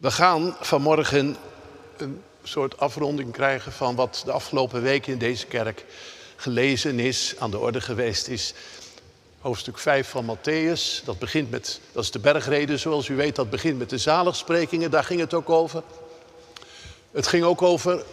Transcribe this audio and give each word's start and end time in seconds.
We 0.00 0.10
gaan 0.10 0.56
vanmorgen 0.60 1.36
een 1.96 2.22
soort 2.42 2.78
afronding 2.78 3.32
krijgen 3.32 3.72
van 3.72 3.94
wat 3.94 4.22
de 4.24 4.32
afgelopen 4.32 4.82
weken 4.82 5.12
in 5.12 5.18
deze 5.18 5.46
kerk 5.46 5.84
gelezen 6.36 6.98
is, 6.98 7.34
aan 7.38 7.50
de 7.50 7.58
orde 7.58 7.80
geweest 7.80 8.28
is. 8.28 8.54
Hoofdstuk 9.40 9.78
5 9.78 10.08
van 10.08 10.36
Matthäus, 10.36 11.04
dat 11.04 11.18
begint 11.18 11.50
met, 11.50 11.80
dat 11.92 12.02
is 12.02 12.10
de 12.10 12.18
bergreden 12.18 12.78
zoals 12.78 13.08
u 13.08 13.16
weet, 13.16 13.36
dat 13.36 13.50
begint 13.50 13.78
met 13.78 13.90
de 13.90 13.98
zaligsprekingen, 13.98 14.90
daar 14.90 15.04
ging 15.04 15.20
het 15.20 15.34
ook 15.34 15.50
over. 15.50 15.82
Het 17.10 17.26
ging 17.26 17.44
ook 17.44 17.62
over 17.62 18.04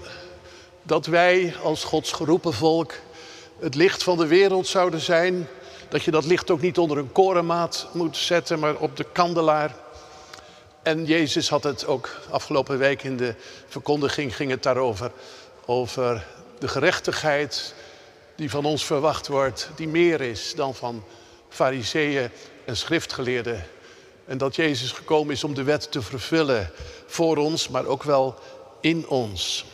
dat 0.84 1.06
wij 1.06 1.56
als 1.64 1.84
Gods 1.84 2.12
geroepen 2.12 2.54
volk 2.54 2.94
het 3.60 3.76
licht 3.76 4.04
van 4.04 4.18
de 4.18 4.28
wereld 4.28 4.68
zouden 4.68 5.02
zijn. 5.02 5.48
Dat 5.90 6.04
je 6.04 6.12
dat 6.12 6.26
licht 6.26 6.52
ook 6.52 6.62
niet 6.62 6.78
onder 6.78 6.98
een 6.98 7.12
korenmaat 7.12 7.88
moet 7.94 8.18
zetten, 8.18 8.60
maar 8.60 8.76
op 8.76 8.98
de 8.98 9.06
kandelaar. 9.12 9.76
En 10.88 11.06
Jezus 11.06 11.50
had 11.50 11.64
het 11.64 11.86
ook 11.86 12.10
afgelopen 12.30 12.78
week 12.78 13.04
in 13.04 13.18
de 13.18 13.36
verkondiging 13.68 14.36
ging 14.36 14.52
het 14.52 14.64
daarover. 14.64 15.12
Over 15.66 16.26
de 16.60 16.68
gerechtigheid 16.68 17.74
die 18.36 18.50
van 18.50 18.66
ons 18.66 18.86
verwacht 18.86 19.28
wordt, 19.28 19.70
die 19.76 19.88
meer 19.88 20.22
is 20.22 20.54
dan 20.56 20.76
van 20.76 21.04
fariseeën 21.50 22.30
en 22.66 22.78
schriftgeleerden. 22.78 23.66
En 24.26 24.38
dat 24.38 24.56
Jezus 24.56 24.92
gekomen 24.92 25.34
is 25.34 25.44
om 25.44 25.54
de 25.54 25.64
wet 25.64 25.92
te 25.92 26.02
vervullen 26.02 26.72
voor 27.06 27.38
ons, 27.38 27.70
maar 27.70 27.86
ook 27.86 28.04
wel 28.04 28.36
in 28.82 29.08
ons. 29.08 29.66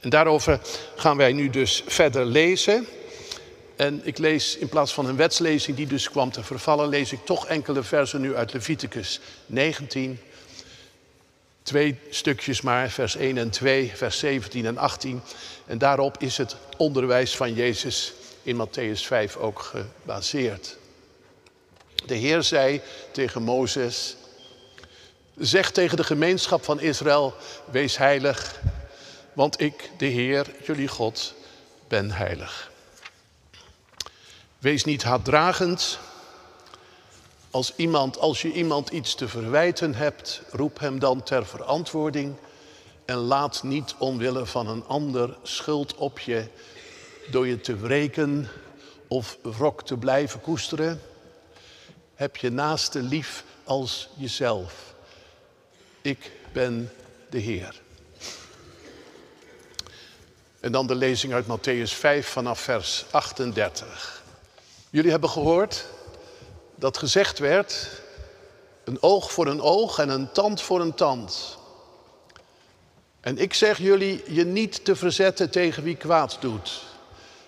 En 0.00 0.10
daarover 0.10 0.60
gaan 0.96 1.16
wij 1.16 1.32
nu 1.32 1.50
dus 1.50 1.82
verder 1.86 2.24
lezen. 2.24 2.86
En 3.76 4.00
ik 4.04 4.18
lees 4.18 4.56
in 4.56 4.68
plaats 4.68 4.92
van 4.92 5.06
een 5.06 5.16
wetslezing 5.16 5.76
die 5.76 5.86
dus 5.86 6.10
kwam 6.10 6.30
te 6.30 6.42
vervallen, 6.42 6.88
lees 6.88 7.12
ik 7.12 7.24
toch 7.24 7.46
enkele 7.46 7.82
versen 7.82 8.20
nu 8.20 8.36
uit 8.36 8.52
Leviticus 8.52 9.20
19. 9.46 10.18
Twee 11.62 11.98
stukjes 12.10 12.60
maar, 12.60 12.90
vers 12.90 13.16
1 13.16 13.38
en 13.38 13.50
2, 13.50 13.92
vers 13.94 14.18
17 14.18 14.66
en 14.66 14.78
18. 14.78 15.22
En 15.66 15.78
daarop 15.78 16.16
is 16.18 16.36
het 16.36 16.56
onderwijs 16.76 17.36
van 17.36 17.54
Jezus 17.54 18.12
in 18.42 18.66
Matthäus 18.66 19.00
5 19.00 19.36
ook 19.36 19.60
gebaseerd. 19.60 20.76
De 22.06 22.14
Heer 22.14 22.42
zei 22.42 22.80
tegen 23.10 23.42
Mozes, 23.42 24.16
zeg 25.36 25.70
tegen 25.70 25.96
de 25.96 26.04
gemeenschap 26.04 26.64
van 26.64 26.80
Israël, 26.80 27.34
wees 27.70 27.96
heilig, 27.96 28.60
want 29.32 29.60
ik, 29.60 29.90
de 29.98 30.06
Heer, 30.06 30.46
jullie 30.64 30.88
God, 30.88 31.34
ben 31.88 32.10
heilig. 32.10 32.70
Wees 34.58 34.84
niet 34.84 35.02
haatdragend. 35.02 35.98
Als, 37.52 37.72
iemand, 37.76 38.18
als 38.18 38.42
je 38.42 38.52
iemand 38.52 38.88
iets 38.88 39.14
te 39.14 39.28
verwijten 39.28 39.94
hebt, 39.94 40.42
roep 40.50 40.78
hem 40.78 40.98
dan 40.98 41.22
ter 41.22 41.46
verantwoording 41.46 42.34
en 43.04 43.16
laat 43.16 43.62
niet 43.62 43.94
omwille 43.98 44.46
van 44.46 44.68
een 44.68 44.84
ander 44.86 45.36
schuld 45.42 45.94
op 45.94 46.18
je 46.18 46.46
door 47.30 47.46
je 47.46 47.60
te 47.60 47.76
wreken 47.76 48.48
of 49.08 49.38
wrok 49.42 49.82
te 49.82 49.96
blijven 49.96 50.40
koesteren. 50.40 51.00
Heb 52.14 52.36
je 52.36 52.50
naaste 52.50 53.02
lief 53.02 53.44
als 53.64 54.08
jezelf. 54.16 54.94
Ik 56.02 56.30
ben 56.52 56.92
de 57.30 57.38
Heer. 57.38 57.80
En 60.60 60.72
dan 60.72 60.86
de 60.86 60.94
lezing 60.94 61.32
uit 61.32 61.46
Matthäus 61.46 61.92
5 61.94 62.28
vanaf 62.28 62.60
vers 62.60 63.04
38. 63.10 64.22
Jullie 64.90 65.10
hebben 65.10 65.30
gehoord 65.30 65.86
dat 66.82 66.98
gezegd 66.98 67.38
werd, 67.38 67.88
een 68.84 69.02
oog 69.02 69.32
voor 69.32 69.46
een 69.46 69.60
oog 69.60 69.98
en 69.98 70.08
een 70.08 70.32
tand 70.32 70.62
voor 70.62 70.80
een 70.80 70.94
tand. 70.94 71.58
En 73.20 73.38
ik 73.38 73.54
zeg 73.54 73.78
jullie 73.78 74.22
je 74.26 74.44
niet 74.44 74.84
te 74.84 74.96
verzetten 74.96 75.50
tegen 75.50 75.82
wie 75.82 75.96
kwaad 75.96 76.36
doet, 76.40 76.82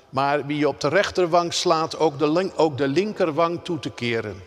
maar 0.09 0.47
wie 0.47 0.59
je 0.59 0.69
op 0.69 0.81
de 0.81 0.89
rechterwang 0.89 1.55
slaat, 1.55 1.99
ook 1.99 2.19
de, 2.19 2.51
ook 2.57 2.79
de 2.79 2.89
linkerwang 2.89 3.61
toe 3.65 3.79
te 3.79 3.91
keren. 3.91 4.43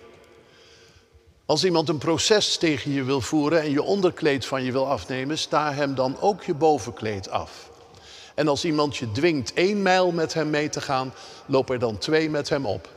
Als 1.46 1.64
iemand 1.64 1.90
een 1.90 1.98
proces 1.98 2.58
tegen 2.58 2.92
je 2.92 3.04
wil 3.04 3.22
voeren 3.22 3.62
en 3.62 3.72
je 3.72 3.84
onderkleed 3.84 4.46
van 4.46 4.64
je 4.64 4.72
wil 4.72 4.88
afnemen, 4.88 5.38
sta 5.38 5.74
hem 5.74 5.96
dan 5.96 6.20
ook 6.20 6.44
je 6.44 6.54
bovenkleed 6.54 7.30
af. 7.30 7.70
En 8.36 8.48
als 8.48 8.66
iemand 8.66 8.98
je 8.98 9.12
dwingt 9.12 9.54
één 9.54 9.82
mijl 9.82 10.12
met 10.12 10.34
hem 10.34 10.50
mee 10.50 10.70
te 10.70 10.82
gaan, 10.82 11.14
loop 11.46 11.70
er 11.70 11.80
dan 11.80 11.98
twee 11.98 12.30
met 12.30 12.50
hem 12.50 12.66
op. 12.66 12.96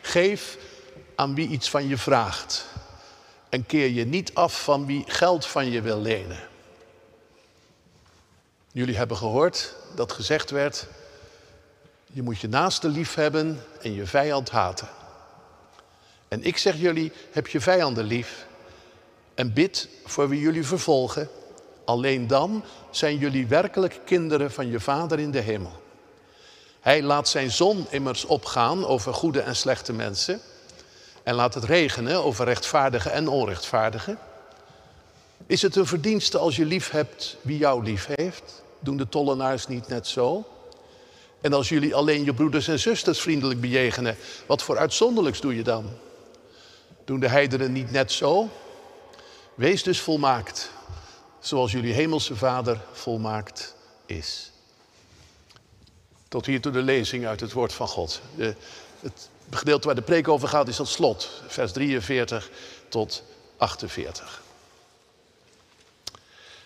Geef 0.00 0.58
aan 1.14 1.34
wie 1.34 1.48
iets 1.48 1.70
van 1.70 1.88
je 1.88 1.96
vraagt. 1.96 2.66
En 3.48 3.66
keer 3.66 3.88
je 3.88 4.04
niet 4.04 4.34
af 4.34 4.62
van 4.62 4.86
wie 4.86 5.04
geld 5.06 5.46
van 5.46 5.70
je 5.70 5.80
wil 5.80 6.00
lenen. 6.00 6.48
Jullie 8.72 8.96
hebben 8.96 9.16
gehoord 9.16 9.74
dat 9.94 10.12
gezegd 10.12 10.50
werd: 10.50 10.86
je 12.12 12.22
moet 12.22 12.40
je 12.40 12.48
naaste 12.48 12.88
lief 12.88 13.14
hebben 13.14 13.64
en 13.82 13.94
je 13.94 14.06
vijand 14.06 14.50
haten. 14.50 14.88
En 16.28 16.44
ik 16.44 16.58
zeg 16.58 16.76
jullie: 16.76 17.12
heb 17.30 17.46
je 17.46 17.60
vijanden 17.60 18.04
lief 18.04 18.46
en 19.34 19.52
bid 19.52 19.88
voor 20.04 20.28
wie 20.28 20.40
jullie 20.40 20.66
vervolgen. 20.66 21.28
Alleen 21.84 22.26
dan 22.26 22.64
zijn 22.90 23.18
jullie 23.18 23.46
werkelijk 23.46 24.00
kinderen 24.04 24.50
van 24.50 24.70
je 24.70 24.80
Vader 24.80 25.18
in 25.18 25.30
de 25.30 25.40
hemel. 25.40 25.82
Hij 26.80 27.02
laat 27.02 27.28
zijn 27.28 27.50
zon 27.50 27.86
immers 27.90 28.24
opgaan 28.24 28.86
over 28.86 29.14
goede 29.14 29.40
en 29.40 29.56
slechte 29.56 29.92
mensen. 29.92 30.40
En 31.22 31.34
laat 31.34 31.54
het 31.54 31.64
regenen 31.64 32.24
over 32.24 32.44
rechtvaardigen 32.44 33.12
en 33.12 33.28
onrechtvaardigen. 33.28 34.18
Is 35.46 35.62
het 35.62 35.76
een 35.76 35.86
verdienste 35.86 36.38
als 36.38 36.56
je 36.56 36.64
lief 36.64 36.90
hebt 36.90 37.36
wie 37.42 37.58
jou 37.58 37.84
lief 37.84 38.06
heeft? 38.14 38.62
Doen 38.78 38.96
de 38.96 39.08
tollenaars 39.08 39.66
niet 39.66 39.88
net 39.88 40.06
zo? 40.06 40.44
En 41.40 41.52
als 41.52 41.68
jullie 41.68 41.94
alleen 41.94 42.24
je 42.24 42.34
broeders 42.34 42.68
en 42.68 42.78
zusters 42.78 43.20
vriendelijk 43.20 43.60
bejegenen, 43.60 44.16
wat 44.46 44.62
voor 44.62 44.78
uitzonderlijks 44.78 45.40
doe 45.40 45.56
je 45.56 45.62
dan? 45.62 45.88
Doen 47.04 47.20
de 47.20 47.28
heidenen 47.28 47.72
niet 47.72 47.90
net 47.90 48.12
zo? 48.12 48.48
Wees 49.54 49.82
dus 49.82 50.00
volmaakt, 50.00 50.70
zoals 51.40 51.72
jullie 51.72 51.92
hemelse 51.92 52.36
Vader 52.36 52.80
volmaakt 52.92 53.74
is. 54.06 54.50
Tot 56.30 56.46
hier 56.46 56.60
toe 56.60 56.72
de 56.72 56.82
lezing 56.82 57.26
uit 57.26 57.40
het 57.40 57.52
woord 57.52 57.72
van 57.72 57.88
God. 57.88 58.20
Het 59.00 59.28
gedeelte 59.50 59.86
waar 59.86 59.96
de 59.96 60.02
preek 60.02 60.28
over 60.28 60.48
gaat 60.48 60.68
is 60.68 60.76
dat 60.76 60.88
slot, 60.88 61.42
vers 61.46 61.72
43 61.72 62.50
tot 62.88 63.22
48. 63.56 64.42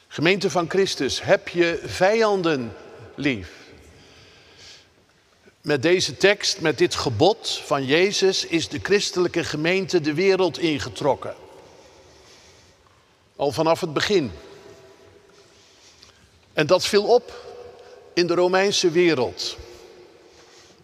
Gemeente 0.08 0.50
van 0.50 0.70
Christus, 0.70 1.22
heb 1.22 1.48
je 1.48 1.82
vijanden 1.84 2.76
lief? 3.14 3.50
Met 5.60 5.82
deze 5.82 6.16
tekst, 6.16 6.60
met 6.60 6.78
dit 6.78 6.94
gebod 6.94 7.60
van 7.64 7.84
Jezus, 7.84 8.46
is 8.46 8.68
de 8.68 8.80
christelijke 8.82 9.44
gemeente 9.44 10.00
de 10.00 10.14
wereld 10.14 10.58
ingetrokken. 10.58 11.34
Al 13.36 13.52
vanaf 13.52 13.80
het 13.80 13.92
begin. 13.92 14.32
En 16.52 16.66
dat 16.66 16.86
viel 16.86 17.04
op 17.04 17.52
in 18.14 18.26
de 18.26 18.34
Romeinse 18.34 18.90
wereld. 18.90 19.56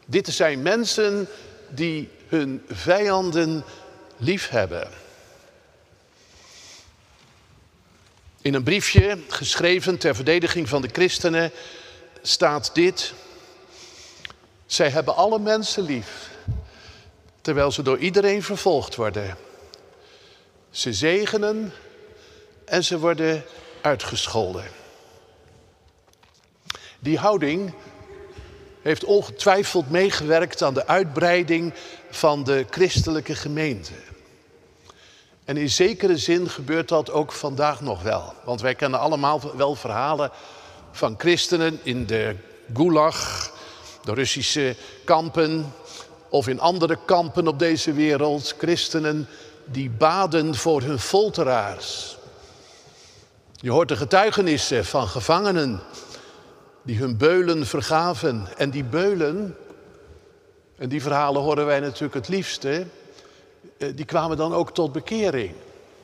Dit 0.05 0.29
zijn 0.29 0.63
mensen 0.63 1.29
die 1.69 2.09
hun 2.29 2.63
vijanden 2.69 3.65
liefhebben. 4.17 4.89
In 8.43 8.55
een 8.55 8.63
briefje 8.63 9.19
geschreven 9.29 9.99
ter 9.99 10.15
verdediging 10.15 10.69
van 10.69 10.83
de 10.83 10.89
christenen 10.93 11.53
staat 12.23 12.75
dit. 12.75 13.13
Zij 14.67 14.89
hebben 14.89 15.17
alle 15.17 15.39
mensen 15.39 15.83
lief, 15.83 16.31
terwijl 17.41 17.73
ze 17.73 17.83
door 17.83 17.99
iedereen 17.99 18.43
vervolgd 18.43 18.95
worden. 18.95 19.37
Ze 20.71 20.93
zegenen 20.93 21.73
en 22.65 22.85
ze 22.85 22.99
worden 22.99 23.45
uitgescholden. 23.81 24.80
Die 27.01 27.19
houding 27.19 27.75
heeft 28.83 29.05
ongetwijfeld 29.05 29.91
meegewerkt 29.91 30.63
aan 30.63 30.75
de 30.75 30.87
uitbreiding 30.87 31.75
van 32.11 32.45
de 32.45 32.67
christelijke 32.71 33.35
gemeente. 33.35 33.93
En 35.45 35.57
in 35.57 35.71
zekere 35.71 36.19
zin 36.19 36.49
gebeurt 36.49 36.89
dat 36.89 37.11
ook 37.11 37.33
vandaag 37.33 37.81
nog 37.81 38.03
wel. 38.03 38.33
Want 38.45 38.61
wij 38.61 38.75
kennen 38.75 39.01
allemaal 39.01 39.57
wel 39.57 39.75
verhalen 39.75 40.31
van 40.93 41.15
christenen 41.19 41.81
in 41.83 42.07
de 42.07 42.37
Gulag, 42.75 43.51
de 44.05 44.15
Russische 44.15 44.77
kampen 45.05 45.73
of 46.29 46.49
in 46.49 46.61
andere 46.61 46.99
kampen 47.05 47.49
op 47.49 47.59
deze 47.59 47.93
wereld. 47.93 48.55
Christenen 48.59 49.29
die 49.65 49.91
baden 49.91 50.55
voor 50.55 50.83
hun 50.83 50.99
folteraars. 50.99 52.19
Je 53.55 53.71
hoort 53.71 53.89
de 53.89 53.97
getuigenissen 53.97 54.85
van 54.85 55.09
gevangenen 55.09 55.81
die 56.83 56.99
hun 56.99 57.17
beulen 57.17 57.67
vergaven. 57.67 58.49
En 58.57 58.71
die 58.71 58.85
beulen, 58.85 59.57
en 60.77 60.89
die 60.89 61.03
verhalen 61.03 61.43
horen 61.43 61.67
wij 61.67 61.81
natuurlijk 61.81 62.15
het 62.15 62.29
liefste, 62.29 62.87
eh, 63.79 63.89
die 63.95 64.05
kwamen 64.05 64.37
dan 64.37 64.55
ook 64.55 64.75
tot 64.75 64.93
bekering. 64.93 65.55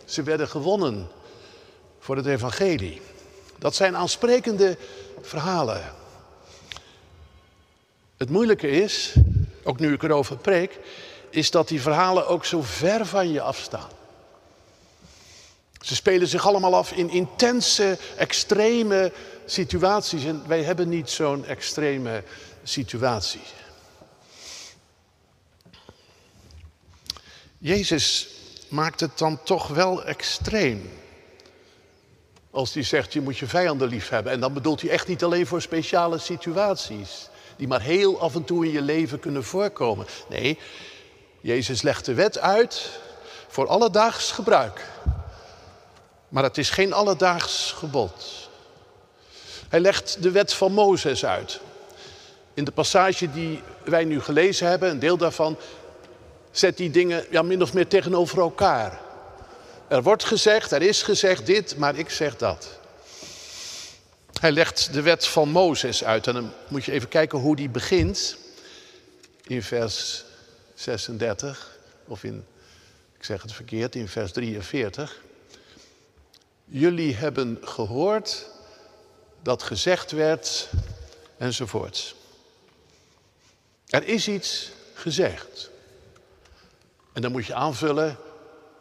Ze 0.05 0.23
werden 0.23 0.49
gewonnen 0.49 1.09
voor 1.99 2.17
het 2.17 2.27
evangelie. 2.27 3.01
Dat 3.59 3.75
zijn 3.75 3.97
aansprekende 3.97 4.77
verhalen. 5.21 5.83
Het 8.17 8.31
moeilijke 8.31 8.71
is, 8.71 9.15
ook 9.65 9.79
nu 9.79 9.93
ik 9.93 10.03
erover 10.03 10.37
preek, 10.37 10.79
is 11.31 11.51
dat 11.51 11.69
die 11.69 11.81
verhalen 11.81 12.27
ook 12.27 12.45
zo 12.45 12.63
ver 12.63 13.07
van 13.07 13.33
je 13.33 13.41
afstaan. 13.41 13.96
Ze 15.87 15.95
spelen 15.95 16.29
zich 16.29 16.47
allemaal 16.47 16.75
af 16.75 16.93
in 16.93 17.11
intense, 17.11 17.99
extreme 18.17 19.13
situaties 19.45 20.25
en 20.25 20.43
wij 20.47 20.63
hebben 20.63 20.89
niet 20.89 21.11
zo'n 21.11 21.45
extreme 21.45 22.23
situatie. 22.63 23.41
Jezus 27.59 28.29
maakt 28.69 29.01
het 29.01 29.19
dan 29.19 29.43
toch 29.43 29.69
wel 29.69 30.05
extreem. 30.05 30.91
Als 32.51 32.75
hij 32.75 32.83
zegt, 32.83 33.13
je 33.13 33.21
moet 33.21 33.39
je 33.39 33.47
vijanden 33.47 33.89
lief 33.89 34.09
hebben. 34.09 34.33
En 34.33 34.41
dan 34.41 34.53
bedoelt 34.53 34.81
hij 34.81 34.91
echt 34.91 35.09
niet 35.09 35.25
alleen 35.25 35.47
voor 35.47 35.63
speciale 35.63 36.19
situaties. 36.19 37.29
Die 37.57 37.69
maar 37.69 37.83
heel 37.83 38.21
af 38.21 38.35
en 38.35 38.45
toe 38.45 38.65
in 38.65 38.73
je 38.73 38.83
leven 38.83 39.21
kunnen 39.21 39.45
voorkomen. 39.45 40.07
Nee, 40.29 40.59
Jezus 41.41 41.83
legt 41.83 42.05
de 42.05 42.15
wet 42.15 42.39
uit 42.39 42.91
voor 43.49 43.67
alledaags 43.67 44.33
gebruik. 44.33 44.85
Maar 46.29 46.43
het 46.43 46.59
is 46.59 46.71
geen 46.71 46.93
alledaags 46.93 47.73
gebod. 47.77 48.49
Hij 49.69 49.81
legt 49.81 50.23
de 50.23 50.31
wet 50.31 50.53
van 50.53 50.73
Mozes 50.73 51.25
uit. 51.25 51.61
In 52.55 52.65
de 52.65 52.73
passage 52.73 53.31
die 53.31 53.63
wij 53.85 54.05
nu 54.05 54.21
gelezen 54.21 54.69
hebben, 54.69 54.91
een 54.91 54.99
deel 54.99 55.17
daarvan, 55.17 55.57
zet 56.51 56.77
die 56.77 56.91
dingen 56.91 57.27
ja, 57.31 57.43
min 57.43 57.63
of 57.63 57.73
meer 57.73 57.87
tegenover 57.87 58.39
elkaar. 58.39 59.01
Er 59.89 60.03
wordt 60.03 60.25
gezegd, 60.25 60.73
er 60.73 60.83
is 60.83 61.03
gezegd 61.03 61.47
dit, 61.47 61.77
maar 61.77 61.97
ik 61.97 62.11
zeg 62.11 62.37
dat. 62.37 62.79
Hij 64.41 64.53
legt 64.53 64.93
de 64.93 65.03
wet 65.03 65.27
van 65.27 65.49
Mozes 65.49 66.05
uit 66.05 66.27
en 66.27 66.35
dan 66.35 66.53
moet 66.69 66.85
je 66.85 66.93
even 66.93 67.09
kijken 67.09 67.39
hoe 67.39 67.57
die 67.57 67.69
begint. 67.69 68.37
In 69.47 69.63
vers 69.63 70.25
36, 70.75 71.79
of 72.07 72.25
in, 72.25 72.45
ik 73.19 73.25
zeg 73.25 73.43
het 73.43 73.53
verkeerd, 73.53 73.95
in 73.95 74.09
vers 74.09 74.33
43. 74.33 75.21
Jullie 76.69 77.15
hebben 77.15 77.59
gehoord 77.63 78.47
dat 79.43 79.63
gezegd 79.63 80.11
werd 80.11 80.69
enzovoorts. 81.37 82.15
Er 83.87 84.05
is 84.05 84.29
iets 84.29 84.71
gezegd. 84.95 85.71
En 87.13 87.23
dan 87.23 87.33
moet 87.33 87.47
je 87.47 87.55
aanvullen 87.55 88.17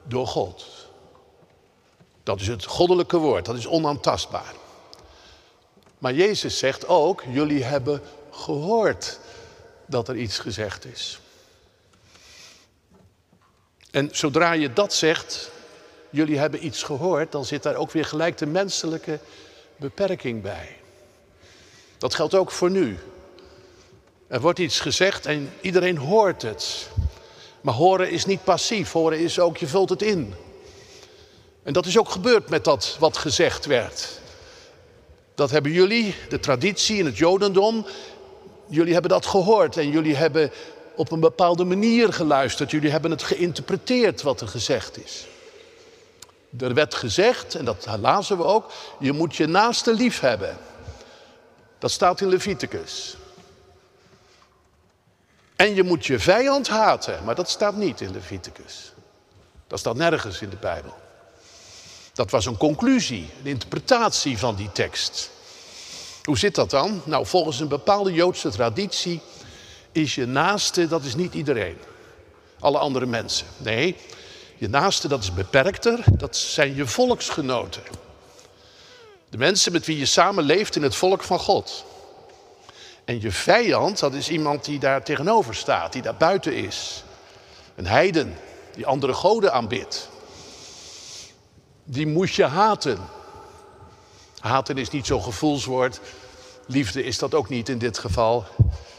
door 0.04 0.28
God. 0.28 0.66
Dat 2.24 2.42
is 2.42 2.48
het 2.48 2.66
goddelijke 2.66 3.18
woord, 3.18 3.46
dat 3.46 3.58
is 3.58 3.68
onaantastbaar. 3.68 4.54
Maar 5.98 6.14
Jezus 6.14 6.58
zegt 6.58 6.88
ook, 6.88 7.24
jullie 7.30 7.64
hebben 7.64 8.02
gehoord 8.32 9.20
dat 9.86 10.08
er 10.08 10.16
iets 10.16 10.40
gezegd 10.40 10.86
is. 10.86 11.20
En 13.92 14.10
zodra 14.12 14.52
je 14.52 14.74
dat 14.74 14.94
zegt, 14.94 15.52
jullie 16.15 16.38
hebben 16.38 16.65
iets 16.65 16.83
gehoord, 16.83 17.31
dan 17.31 17.45
zit 17.45 17.63
daar 17.63 17.75
ook 17.75 17.91
weer 17.91 18.06
gelijk 18.06 18.38
de 18.38 18.45
menselijke 18.45 19.19
beperking 19.75 20.41
bij. 20.41 20.77
Dat 21.97 22.15
geldt 22.15 22.35
ook 22.35 22.51
voor 22.51 22.71
nu. 22.71 22.97
Er 24.27 24.41
wordt 24.41 24.59
iets 24.59 24.79
gezegd 24.79 25.25
en 25.25 25.50
iedereen 25.62 25.97
hoort 25.97 26.41
het. 26.41 26.89
Maar 27.62 27.73
horen 27.73 28.12
is 28.12 28.25
niet 28.25 28.44
passief, 28.44 28.91
horen 28.91 29.19
is 29.19 29.39
ook, 29.39 29.57
je 29.57 29.67
vult 29.67 29.89
het 29.89 30.01
in. 30.01 30.33
En 31.63 31.73
dat 31.73 31.85
is 31.85 31.97
ook 31.97 32.09
gebeurd 32.09 32.50
met 32.50 32.63
dat 32.63 32.95
wat 33.00 33.17
gezegd 33.17 33.65
werd. 33.65 34.19
Dat 35.35 35.51
hebben 35.51 35.71
jullie, 35.71 36.15
de 36.29 36.39
traditie 36.39 36.97
in 36.97 37.06
het 37.06 37.17
Jodendom, 37.17 37.85
jullie 38.67 38.94
hebben 38.94 39.12
dat 39.12 39.25
gehoord 39.25 39.77
en 39.77 39.89
jullie 39.89 40.15
hebben 40.15 40.51
op 40.95 41.12
een 41.12 41.19
bepaalde 41.19 41.63
manier 41.63 42.13
geluisterd. 42.13 42.71
Jullie 42.71 42.91
hebben 42.91 43.12
het 43.12 43.23
geïnterpreteerd 43.23 44.21
wat 44.21 44.41
er 44.41 44.47
gezegd 44.47 45.03
is. 45.03 45.27
Er 46.60 46.74
werd 46.74 46.96
gezegd, 46.96 47.56
en 47.56 47.66
dat 47.66 47.88
lazen 48.00 48.38
we 48.38 48.44
ook, 48.44 48.72
je 49.00 49.12
moet 49.12 49.36
je 49.36 49.48
naaste 49.48 49.94
lief 49.94 50.19
hebben. 50.19 50.57
Dat 51.80 51.92
staat 51.92 52.22
in 52.22 52.28
Leviticus. 52.28 53.16
En 55.56 55.75
je 55.75 55.84
moet 55.84 56.06
je 56.06 56.19
vijand 56.19 56.68
haten, 56.68 57.24
maar 57.24 57.36
dat 57.36 57.50
staat 57.50 57.75
niet 57.75 58.02
in 58.02 58.12
Leviticus. 58.12 58.92
Dat 59.68 59.80
staat 59.80 59.96
nergens 59.96 60.42
in 60.42 60.50
de 60.50 60.56
Bijbel. 60.56 60.94
Dat 62.13 62.31
was 62.31 62.46
een 62.46 62.58
conclusie, 62.58 63.30
een 63.40 63.50
interpretatie 63.50 64.38
van 64.38 64.56
die 64.56 64.72
tekst. 64.72 65.30
Hoe 66.24 66.38
zit 66.38 66.56
dat 66.56 66.69
dan? 66.69 67.01
Nou, 67.06 67.25
volgens 67.25 67.60
een 67.60 67.68
bepaalde 67.68 68.13
Joodse 68.13 68.50
traditie 68.50 69.22
is 69.92 70.16
je 70.16 70.25
naaste, 70.25 70.88
dat 70.88 71.04
is 71.04 71.16
niet 71.16 71.34
iedereen. 71.34 71.78
Alle 72.60 72.78
andere 72.78 73.06
mensen. 73.06 73.48
Nee, 73.58 73.96
je 74.57 74.69
naaste, 74.69 75.07
dat 75.07 75.24
is 75.24 75.34
beperkter, 75.34 76.00
dat 76.12 76.38
zijn 76.38 76.75
je 76.75 76.88
volksgenoten. 76.88 77.84
De 79.30 79.38
mensen 79.38 79.72
met 79.72 79.86
wie 79.86 79.98
je 79.98 80.06
samenleeft 80.06 80.75
in 80.75 80.84
het 80.84 80.96
volk 80.96 81.24
van 81.24 81.40
God. 81.40 81.86
En 83.06 83.22
je 83.22 83.31
vijand, 83.31 84.00
dat 84.00 84.13
is 84.13 84.30
iemand 84.30 84.66
die 84.66 84.80
daar 84.80 85.04
tegenover 85.04 85.56
staat, 85.56 85.94
die 85.94 86.02
daar 86.02 86.16
buiten 86.16 86.56
is. 86.56 87.04
Een 87.75 87.88
heiden, 87.88 88.38
die 88.75 88.86
andere 88.86 89.13
goden 89.13 89.54
aanbidt. 89.54 90.10
Die 91.84 92.08
moet 92.08 92.34
je 92.34 92.46
haten. 92.46 93.00
Haten 94.40 94.78
is 94.78 94.90
niet 94.90 95.06
zo'n 95.06 95.24
gevoelswoord. 95.24 96.00
Liefde 96.68 97.04
is 97.04 97.18
dat 97.18 97.34
ook 97.34 97.50
niet 97.50 97.69
in 97.69 97.78
dit 97.78 97.98
geval. 97.98 98.46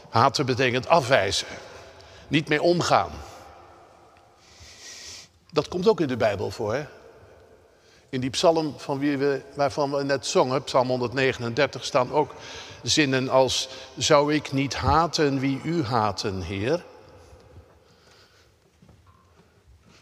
Haten 0.09 0.45
betekent 0.45 0.87
afwijzen. 0.87 1.47
Niet 2.27 2.47
mee 2.47 2.61
omgaan. 2.61 3.11
Dat 5.51 5.67
komt 5.67 5.87
ook 5.87 5.99
in 5.99 6.07
de 6.07 6.17
Bijbel 6.17 6.51
voor. 6.51 6.73
Hè? 6.73 6.85
In 8.09 8.21
die 8.21 8.29
psalm 8.29 8.73
van 8.77 8.99
wie 8.99 9.17
we, 9.17 9.41
waarvan 9.55 9.91
we 9.91 10.03
net 10.03 10.25
zongen, 10.25 10.63
psalm 10.63 10.87
139, 10.87 11.85
staan 11.85 12.11
ook 12.11 12.33
zinnen 12.83 13.29
als... 13.29 13.69
Zou 13.97 14.33
ik 14.33 14.51
niet 14.51 14.75
haten 14.75 15.39
wie 15.39 15.61
u 15.63 15.83
haten, 15.83 16.41
Heer? 16.41 16.83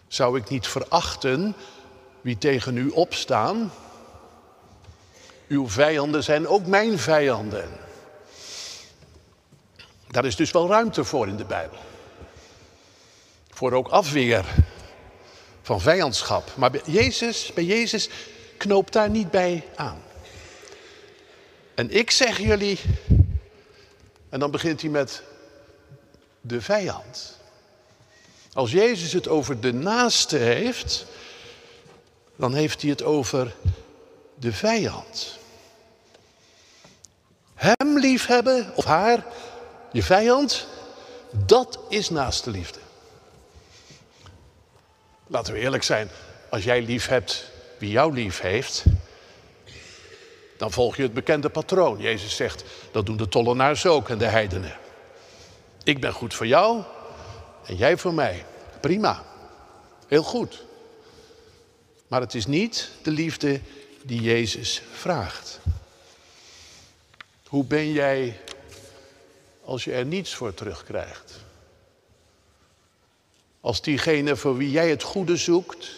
Zou 0.07 0.37
ik 0.37 0.49
niet 0.49 0.67
verachten 0.67 1.55
wie 2.21 2.37
tegen 2.37 2.77
u 2.77 2.89
opstaan? 2.89 3.71
Uw 5.47 5.69
vijanden 5.69 6.23
zijn 6.23 6.47
ook 6.47 6.65
mijn 6.65 6.99
vijanden. 6.99 7.69
Daar 10.07 10.25
is 10.25 10.35
dus 10.35 10.51
wel 10.51 10.67
ruimte 10.67 11.03
voor 11.03 11.27
in 11.27 11.37
de 11.37 11.45
Bijbel. 11.45 11.77
Voor 13.49 13.71
ook 13.71 13.87
afweer 13.87 14.45
van 15.65 15.81
vijandschap. 15.81 16.51
Maar 16.55 16.71
bij 16.71 16.81
Jezus, 16.85 17.51
bij 17.53 17.63
Jezus 17.63 18.09
knoopt 18.57 18.93
daar 18.93 19.09
niet 19.09 19.31
bij 19.31 19.63
aan. 19.75 20.01
En 21.75 21.91
ik 21.91 22.11
zeg 22.11 22.39
jullie, 22.39 22.79
en 24.29 24.39
dan 24.39 24.51
begint 24.51 24.81
hij 24.81 24.89
met 24.89 25.23
de 26.41 26.61
vijand. 26.61 27.39
Als 28.53 28.71
Jezus 28.71 29.13
het 29.13 29.27
over 29.27 29.59
de 29.59 29.73
naaste 29.73 30.37
heeft, 30.37 31.05
dan 32.35 32.53
heeft 32.53 32.81
hij 32.81 32.89
het 32.89 33.03
over 33.03 33.55
de 34.35 34.53
vijand. 34.53 35.37
Hem 37.53 37.99
liefhebben 37.99 38.71
of 38.75 38.85
haar, 38.85 39.25
je 39.91 40.03
vijand, 40.03 40.67
dat 41.31 41.79
is 41.89 42.09
naaste 42.09 42.49
liefde. 42.49 42.79
Laten 45.27 45.53
we 45.53 45.59
eerlijk 45.59 45.83
zijn, 45.83 46.09
als 46.49 46.63
jij 46.63 46.81
lief 46.81 47.07
hebt 47.07 47.51
wie 47.77 47.89
jou 47.89 48.13
lief 48.13 48.39
heeft, 48.39 48.83
dan 50.57 50.71
volg 50.71 50.95
je 50.95 51.01
het 51.01 51.13
bekende 51.13 51.49
patroon. 51.49 51.99
Jezus 51.99 52.35
zegt, 52.35 52.63
dat 52.91 53.05
doen 53.05 53.17
de 53.17 53.27
tollenaars 53.27 53.85
ook 53.85 54.09
en 54.09 54.17
de 54.17 54.25
heidenen. 54.25 54.77
Ik 55.83 55.99
ben 55.99 56.13
goed 56.13 56.33
voor 56.33 56.47
jou 56.47 56.83
en 57.65 57.75
jij 57.75 57.97
voor 57.97 58.13
mij. 58.13 58.45
Prima, 58.79 59.23
heel 60.07 60.23
goed. 60.23 60.63
Maar 62.07 62.21
het 62.21 62.33
is 62.33 62.45
niet 62.45 62.89
de 63.01 63.11
liefde 63.11 63.61
die 64.03 64.21
Jezus 64.21 64.81
vraagt. 64.91 65.59
Hoe 67.47 67.65
ben 67.65 67.91
jij 67.91 68.39
als 69.63 69.83
je 69.83 69.91
er 69.91 70.05
niets 70.05 70.33
voor 70.33 70.53
terugkrijgt? 70.53 71.44
Als 73.65 73.81
diegene 73.81 74.35
voor 74.35 74.57
wie 74.57 74.71
jij 74.71 74.89
het 74.89 75.03
goede 75.03 75.37
zoekt, 75.37 75.91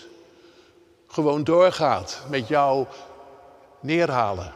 gewoon 1.07 1.43
doorgaat 1.43 2.21
met 2.29 2.47
jou 2.47 2.85
neerhalen. 3.79 4.53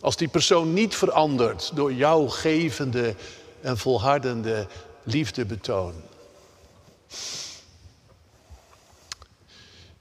Als 0.00 0.16
die 0.16 0.28
persoon 0.28 0.72
niet 0.72 0.94
verandert 0.94 1.70
door 1.74 1.92
jouw 1.92 2.28
gevende 2.28 3.14
en 3.60 3.78
volhardende 3.78 4.66
liefdebetoon. 5.02 5.94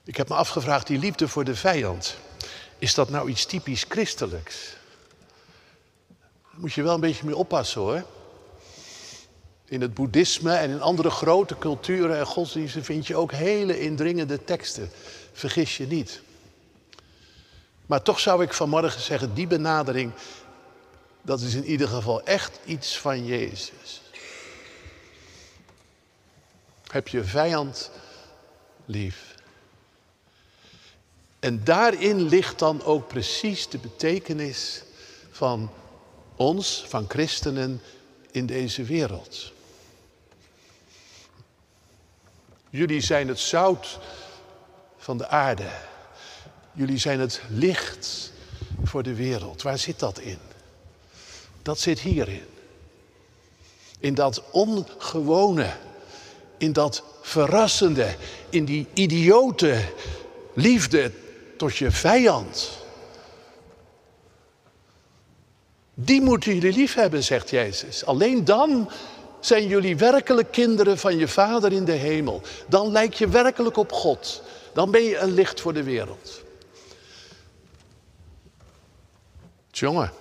Ik 0.03 0.17
heb 0.17 0.29
me 0.29 0.36
afgevraagd, 0.36 0.88
die 0.88 1.00
liefde 1.00 1.27
voor 1.27 1.43
de 1.43 1.55
vijand, 1.55 2.17
is 2.77 2.93
dat 2.93 3.10
nou 3.10 3.29
iets 3.29 3.46
typisch 3.46 3.86
christelijks? 3.89 4.75
Daar 6.41 6.60
moet 6.60 6.74
je 6.74 6.84
wel 6.84 6.93
een 6.93 7.00
beetje 7.00 7.25
mee 7.25 7.36
oppassen 7.36 7.81
hoor. 7.81 8.03
In 9.70 9.82
het 9.82 9.94
boeddhisme 9.94 10.54
en 10.54 10.70
in 10.70 10.82
andere 10.82 11.10
grote 11.10 11.58
culturen 11.58 12.18
en 12.18 12.26
godsdiensten 12.26 12.84
vind 12.84 13.08
je 13.08 13.16
ook 13.16 13.32
hele 13.32 13.80
indringende 13.80 14.44
teksten. 14.44 14.90
Vergis 15.34 15.78
je 15.78 15.88
niet. 15.88 16.22
Maar 17.86 18.02
toch 18.02 18.20
zou 18.20 18.44
ik 18.44 18.54
vanmorgen 18.54 19.02
zeggen, 19.02 19.34
die 19.34 19.48
benadering, 19.48 20.12
dat 21.22 21.42
is 21.42 21.54
in 21.54 21.66
ieder 21.66 21.88
geval 21.88 22.24
echt 22.24 22.60
iets 22.66 22.98
van 22.98 23.26
Jezus. 23.26 24.02
Heb 26.92 27.08
je 27.08 27.24
vijand 27.24 27.92
lief. 28.86 29.36
En 31.40 31.64
daarin 31.64 32.22
ligt 32.22 32.60
dan 32.60 32.84
ook 32.84 33.08
precies 33.08 33.70
de 33.70 33.78
betekenis 33.78 34.84
van 35.32 35.72
ons, 36.36 36.86
van 36.88 37.06
christenen 37.08 37.82
in 38.32 38.46
deze 38.46 38.84
wereld. 38.84 39.52
Jullie 42.70 43.02
zijn 43.02 43.28
het 43.28 43.40
zout 43.40 44.00
van 44.98 45.18
de 45.18 45.28
aarde. 45.28 45.70
Jullie 46.72 46.98
zijn 46.98 47.20
het 47.20 47.42
licht 47.50 48.32
voor 48.84 49.04
de 49.04 49.16
wereld. 49.16 49.62
Waar 49.62 49.78
zit 49.78 50.00
dat 50.00 50.20
in? 50.20 50.40
Dat 51.62 51.80
zit 51.80 52.00
hierin. 52.00 52.46
In 54.00 54.14
dat 54.14 54.44
ongewone, 54.52 55.70
in 56.58 56.74
dat 56.74 57.04
verrassende, 57.22 58.16
in 58.50 58.66
die 58.66 58.88
idiote 58.94 59.82
liefde 60.54 61.12
tot 61.58 61.78
je 61.78 61.92
vijand. 61.92 62.70
Die 65.94 66.22
moeten 66.22 66.54
jullie 66.54 66.74
lief 66.74 66.94
hebben, 66.94 67.24
zegt 67.24 67.50
Jezus. 67.50 68.06
Alleen 68.06 68.46
dan 68.46 68.90
zijn 69.39 69.67
jullie 69.67 69.98
werkelijk 69.98 70.51
kinderen 70.51 70.98
van 70.98 71.17
je 71.17 71.27
Vader 71.27 71.72
in 71.72 71.86
de 71.86 71.91
hemel. 71.91 72.41
Dan 72.67 72.91
lijk 72.91 73.13
je 73.13 73.27
werkelijk 73.27 73.77
op 73.77 73.91
God. 73.91 74.43
Dan 74.74 74.91
ben 74.91 75.03
je 75.03 75.17
een 75.17 75.31
licht 75.31 75.62
voor 75.62 75.74
de 75.74 75.84
wereld. 75.84 76.43
Jongen. 79.72 80.12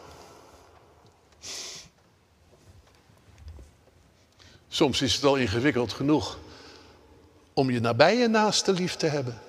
Soms 4.68 5.02
is 5.02 5.14
het 5.14 5.24
al 5.24 5.36
ingewikkeld 5.36 5.92
genoeg 5.92 6.38
om 7.52 7.70
je 7.70 7.80
nabije 7.80 8.28
naaste 8.28 8.72
lief 8.72 8.96
te 8.96 9.06
hebben. 9.06 9.40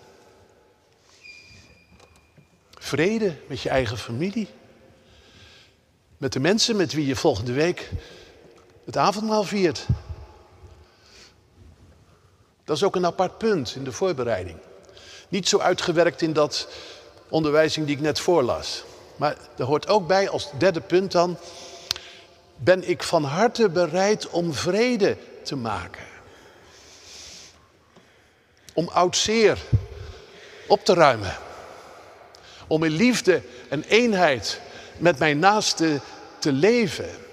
Vrede 2.71 3.35
met 3.47 3.61
je 3.61 3.69
eigen 3.69 3.97
familie. 3.97 4.47
Met 6.17 6.33
de 6.33 6.39
mensen 6.39 6.75
met 6.75 6.93
wie 6.93 7.05
je 7.05 7.15
volgende 7.15 7.53
week 7.53 7.89
het 8.89 8.98
avondmaal 8.98 9.43
viert. 9.43 9.86
Dat 12.63 12.75
is 12.75 12.84
ook 12.84 12.96
een 12.96 13.05
apart 13.05 13.38
punt 13.38 13.75
in 13.75 13.84
de 13.84 13.91
voorbereiding. 13.91 14.58
Niet 15.27 15.48
zo 15.48 15.60
uitgewerkt 15.60 16.22
in 16.22 16.34
dat 16.34 16.67
onderwijzing 17.27 17.86
die 17.86 17.96
ik 17.96 18.01
net 18.01 18.19
voorlas. 18.19 18.84
Maar 19.15 19.38
er 19.58 19.65
hoort 19.65 19.88
ook 19.88 20.08
bij 20.08 20.29
als 20.29 20.50
derde 20.58 20.81
punt 20.81 21.12
dan. 21.12 21.38
Ben 22.55 22.89
ik 22.89 23.03
van 23.03 23.24
harte 23.24 23.69
bereid 23.69 24.29
om 24.29 24.53
vrede 24.53 25.17
te 25.43 25.55
maken? 25.55 26.05
Om 28.74 28.88
oud 28.88 29.17
zeer 29.17 29.60
op 30.67 30.86
te 30.86 30.93
ruimen. 30.93 31.36
Om 32.67 32.84
in 32.84 32.91
liefde 32.91 33.41
en 33.69 33.84
eenheid 33.84 34.62
met 34.98 35.19
mijn 35.19 35.39
naaste 35.39 36.00
te 36.39 36.51
leven. 36.51 37.27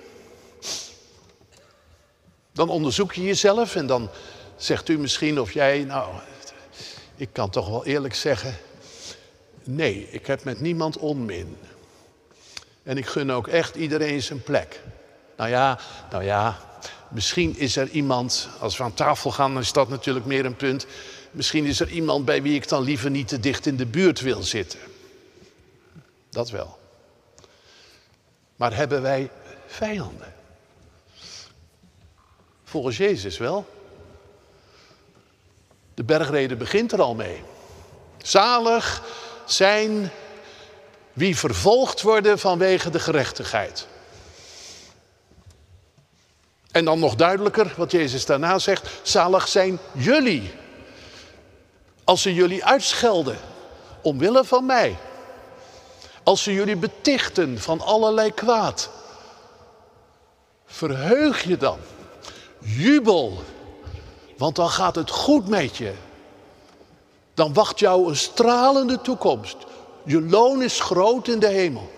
Dan 2.57 2.69
onderzoek 2.69 3.13
je 3.13 3.23
jezelf 3.23 3.75
en 3.75 3.87
dan 3.87 4.11
zegt 4.57 4.89
u 4.89 4.99
misschien 4.99 5.41
of 5.41 5.53
jij, 5.53 5.85
nou, 5.85 6.15
ik 7.17 7.29
kan 7.33 7.51
toch 7.51 7.69
wel 7.69 7.87
eerlijk 7.87 8.15
zeggen, 8.15 8.57
nee, 9.65 10.09
ik 10.11 10.27
heb 10.27 10.45
met 10.45 10.61
niemand 10.61 10.99
onmin. 10.99 11.57
En 12.83 12.97
ik 12.97 13.07
gun 13.07 13.33
ook 13.33 13.49
echt 13.49 13.75
iedereen 13.75 14.23
zijn 14.23 14.43
plek. 14.43 14.81
Nou 15.37 15.51
ja, 15.51 15.79
nou 16.11 16.25
ja, 16.25 16.59
misschien 17.09 17.59
is 17.59 17.77
er 17.77 17.89
iemand, 17.89 18.49
als 18.61 18.77
we 18.77 18.85
aan 18.85 18.95
tafel 18.95 19.31
gaan, 19.31 19.53
dan 19.53 19.63
is 19.63 19.73
dat 19.73 19.89
natuurlijk 19.89 20.27
meer 20.27 20.45
een 20.45 20.57
punt. 20.57 20.87
Misschien 21.31 21.65
is 21.65 21.81
er 21.81 21.89
iemand 21.89 22.25
bij 22.25 22.43
wie 22.43 22.55
ik 22.55 22.69
dan 22.69 22.83
liever 22.83 23.11
niet 23.11 23.29
te 23.29 23.41
dicht 23.41 23.67
in 23.67 23.77
de 23.77 23.87
buurt 23.87 24.21
wil 24.21 24.43
zitten. 24.43 24.81
Dat 26.31 26.51
wel. 26.51 26.79
Maar 28.57 28.77
hebben 28.77 29.03
wij 29.03 29.31
vijanden? 29.67 30.36
Volgens 32.69 32.97
Jezus 32.97 33.39
wel. 33.39 33.67
De 35.95 36.05
bergreden 36.05 36.59
begint 36.59 36.93
er 36.93 37.03
al 37.03 37.15
mee. 37.15 37.43
Zalig 38.23 39.03
zijn 39.45 40.11
wie 41.13 41.37
vervolgd 41.37 42.03
worden 42.03 42.39
vanwege 42.39 42.91
de 42.91 42.99
gerechtigheid. 42.99 43.87
En 46.71 46.85
dan 46.85 46.99
nog 46.99 47.15
duidelijker 47.15 47.75
wat 47.77 47.91
Jezus 47.91 48.27
daarna 48.27 48.59
zegt: 48.59 48.89
zalig 49.03 49.49
zijn 49.49 49.79
jullie. 49.93 50.55
Als 52.05 52.23
ze 52.23 52.35
jullie 52.35 52.65
uitschelden 52.65 53.39
omwille 54.03 54.45
van 54.45 54.67
mij. 54.67 54.97
Als 56.23 56.43
ze 56.43 56.53
jullie 56.53 56.77
betichten 56.77 57.61
van 57.61 57.81
allerlei 57.81 58.35
kwaad. 58.35 58.91
Verheug 60.67 61.43
je 61.43 61.57
dan. 61.57 61.79
Jubel. 62.67 63.43
Want 64.37 64.57
dan 64.57 64.71
gaat 64.71 64.95
het 64.95 65.11
goed 65.11 65.49
met 65.49 65.77
je. 65.77 65.95
Dan 67.35 67.53
wacht 67.53 67.79
jou 67.79 68.09
een 68.09 68.17
stralende 68.17 69.01
toekomst. 69.01 69.57
Je 70.05 70.23
loon 70.23 70.63
is 70.63 70.81
groot 70.81 71.29
in 71.29 71.39
de 71.39 71.49
hemel. 71.49 71.91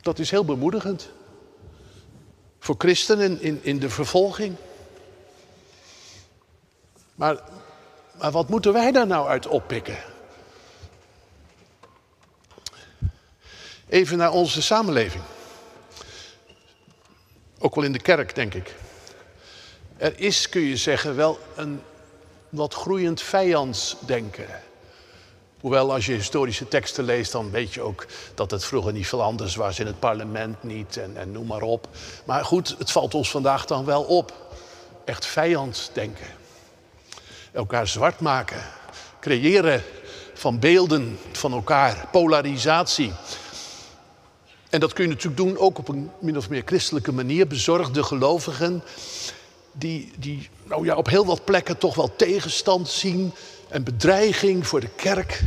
Dat 0.00 0.18
is 0.18 0.30
heel 0.30 0.44
bemoedigend. 0.44 1.08
Voor 2.58 2.74
christenen 2.78 3.40
in, 3.40 3.60
in 3.62 3.78
de 3.78 3.90
vervolging. 3.90 4.56
Maar, 7.14 7.42
maar 8.18 8.30
wat 8.30 8.48
moeten 8.48 8.72
wij 8.72 8.92
daar 8.92 9.06
nou 9.06 9.28
uit 9.28 9.46
oppikken? 9.46 9.98
Even 13.88 14.18
naar 14.18 14.32
onze 14.32 14.62
samenleving. 14.62 15.22
Ook 17.66 17.74
wel 17.74 17.84
in 17.84 17.92
de 17.92 18.00
kerk, 18.00 18.34
denk 18.34 18.54
ik. 18.54 18.74
Er 19.96 20.12
is, 20.16 20.48
kun 20.48 20.60
je 20.60 20.76
zeggen, 20.76 21.16
wel 21.16 21.38
een 21.56 21.82
wat 22.48 22.74
groeiend 22.74 23.22
vijandsdenken. 23.22 24.46
Hoewel 25.60 25.92
als 25.92 26.06
je 26.06 26.12
historische 26.12 26.68
teksten 26.68 27.04
leest, 27.04 27.32
dan 27.32 27.50
weet 27.50 27.74
je 27.74 27.80
ook 27.80 28.06
dat 28.34 28.50
het 28.50 28.64
vroeger 28.64 28.92
niet 28.92 29.06
veel 29.06 29.22
anders 29.22 29.56
was. 29.56 29.78
In 29.78 29.86
het 29.86 29.98
parlement 29.98 30.62
niet 30.62 30.96
en, 30.96 31.16
en 31.16 31.32
noem 31.32 31.46
maar 31.46 31.62
op. 31.62 31.88
Maar 32.24 32.44
goed, 32.44 32.74
het 32.78 32.90
valt 32.90 33.14
ons 33.14 33.30
vandaag 33.30 33.66
dan 33.66 33.84
wel 33.84 34.02
op. 34.02 34.32
Echt 35.04 35.26
vijandsdenken. 35.26 36.26
Elkaar 37.52 37.86
zwart 37.86 38.20
maken. 38.20 38.62
Creëren 39.20 39.82
van 40.34 40.58
beelden 40.58 41.18
van 41.32 41.52
elkaar. 41.52 42.08
Polarisatie. 42.12 43.12
En 44.76 44.82
dat 44.82 44.92
kun 44.92 45.04
je 45.04 45.10
natuurlijk 45.10 45.36
doen 45.36 45.58
ook 45.58 45.78
op 45.78 45.88
een 45.88 46.10
min 46.18 46.36
of 46.36 46.48
meer 46.48 46.62
christelijke 46.64 47.12
manier. 47.12 47.46
Bezorgde 47.46 48.02
gelovigen 48.02 48.82
die, 49.72 50.12
die 50.18 50.48
nou 50.64 50.84
ja, 50.84 50.96
op 50.96 51.08
heel 51.08 51.26
wat 51.26 51.44
plekken 51.44 51.78
toch 51.78 51.94
wel 51.94 52.16
tegenstand 52.16 52.88
zien 52.88 53.32
en 53.68 53.84
bedreiging 53.84 54.66
voor 54.66 54.80
de 54.80 54.88
kerk. 54.88 55.42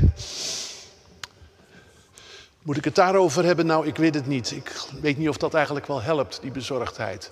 Moet 2.62 2.78
ik 2.78 2.84
het 2.84 2.96
daarover 2.96 3.44
hebben? 3.44 3.66
Nou, 3.66 3.88
ik 3.88 3.98
weet 3.98 4.16
het 4.16 4.28
niet. 4.28 4.52
Ik 4.52 4.72
weet 5.02 5.18
niet 5.18 5.30
of 5.30 5.38
dat 5.38 5.54
eigenlijk 5.54 5.88
wel 5.88 6.02
helpt, 6.02 6.40
die 6.42 6.52
bezorgdheid. 6.52 7.32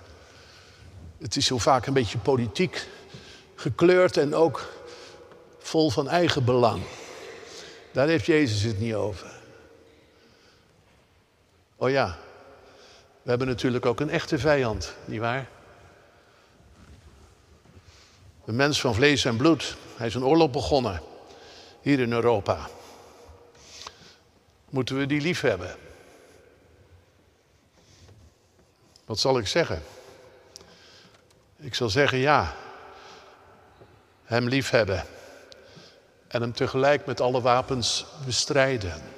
Het 1.19 1.35
is 1.35 1.45
zo 1.45 1.57
vaak 1.57 1.85
een 1.85 1.93
beetje 1.93 2.17
politiek 2.17 2.87
gekleurd 3.55 4.17
en 4.17 4.35
ook 4.35 4.73
vol 5.59 5.89
van 5.89 6.09
eigen 6.09 6.45
belang. 6.45 6.81
Daar 7.91 8.07
heeft 8.07 8.25
Jezus 8.25 8.61
het 8.61 8.79
niet 8.79 8.93
over. 8.93 9.37
Oh 11.79 11.89
ja, 11.89 12.17
we 13.22 13.29
hebben 13.29 13.48
natuurlijk 13.48 13.86
ook 13.86 14.00
een 14.00 14.10
echte 14.10 14.39
vijand, 14.39 14.93
nietwaar? 15.05 15.48
Een 18.46 18.55
mens 18.55 18.81
van 18.81 18.96
vlees 18.96 19.25
en 19.25 19.38
bloed. 19.38 19.77
Hij 19.96 20.07
is 20.07 20.15
een 20.15 20.25
oorlog 20.25 20.51
begonnen. 20.51 21.01
Hier 21.81 22.00
in 22.00 22.12
Europa. 22.12 22.69
Moeten 24.69 24.98
we 24.98 25.05
die 25.05 25.22
lief 25.22 25.41
hebben? 25.41 25.75
Wat 29.05 29.19
zal 29.19 29.38
ik 29.38 29.48
zeggen? 29.48 29.84
Ik 31.55 31.75
zal 31.75 31.89
zeggen 31.89 32.17
ja. 32.17 32.55
Hem 34.24 34.48
liefhebben 34.48 35.05
en 36.27 36.41
Hem 36.41 36.53
tegelijk 36.53 37.05
met 37.05 37.22
alle 37.22 37.41
wapens 37.41 38.05
bestrijden. 38.25 39.16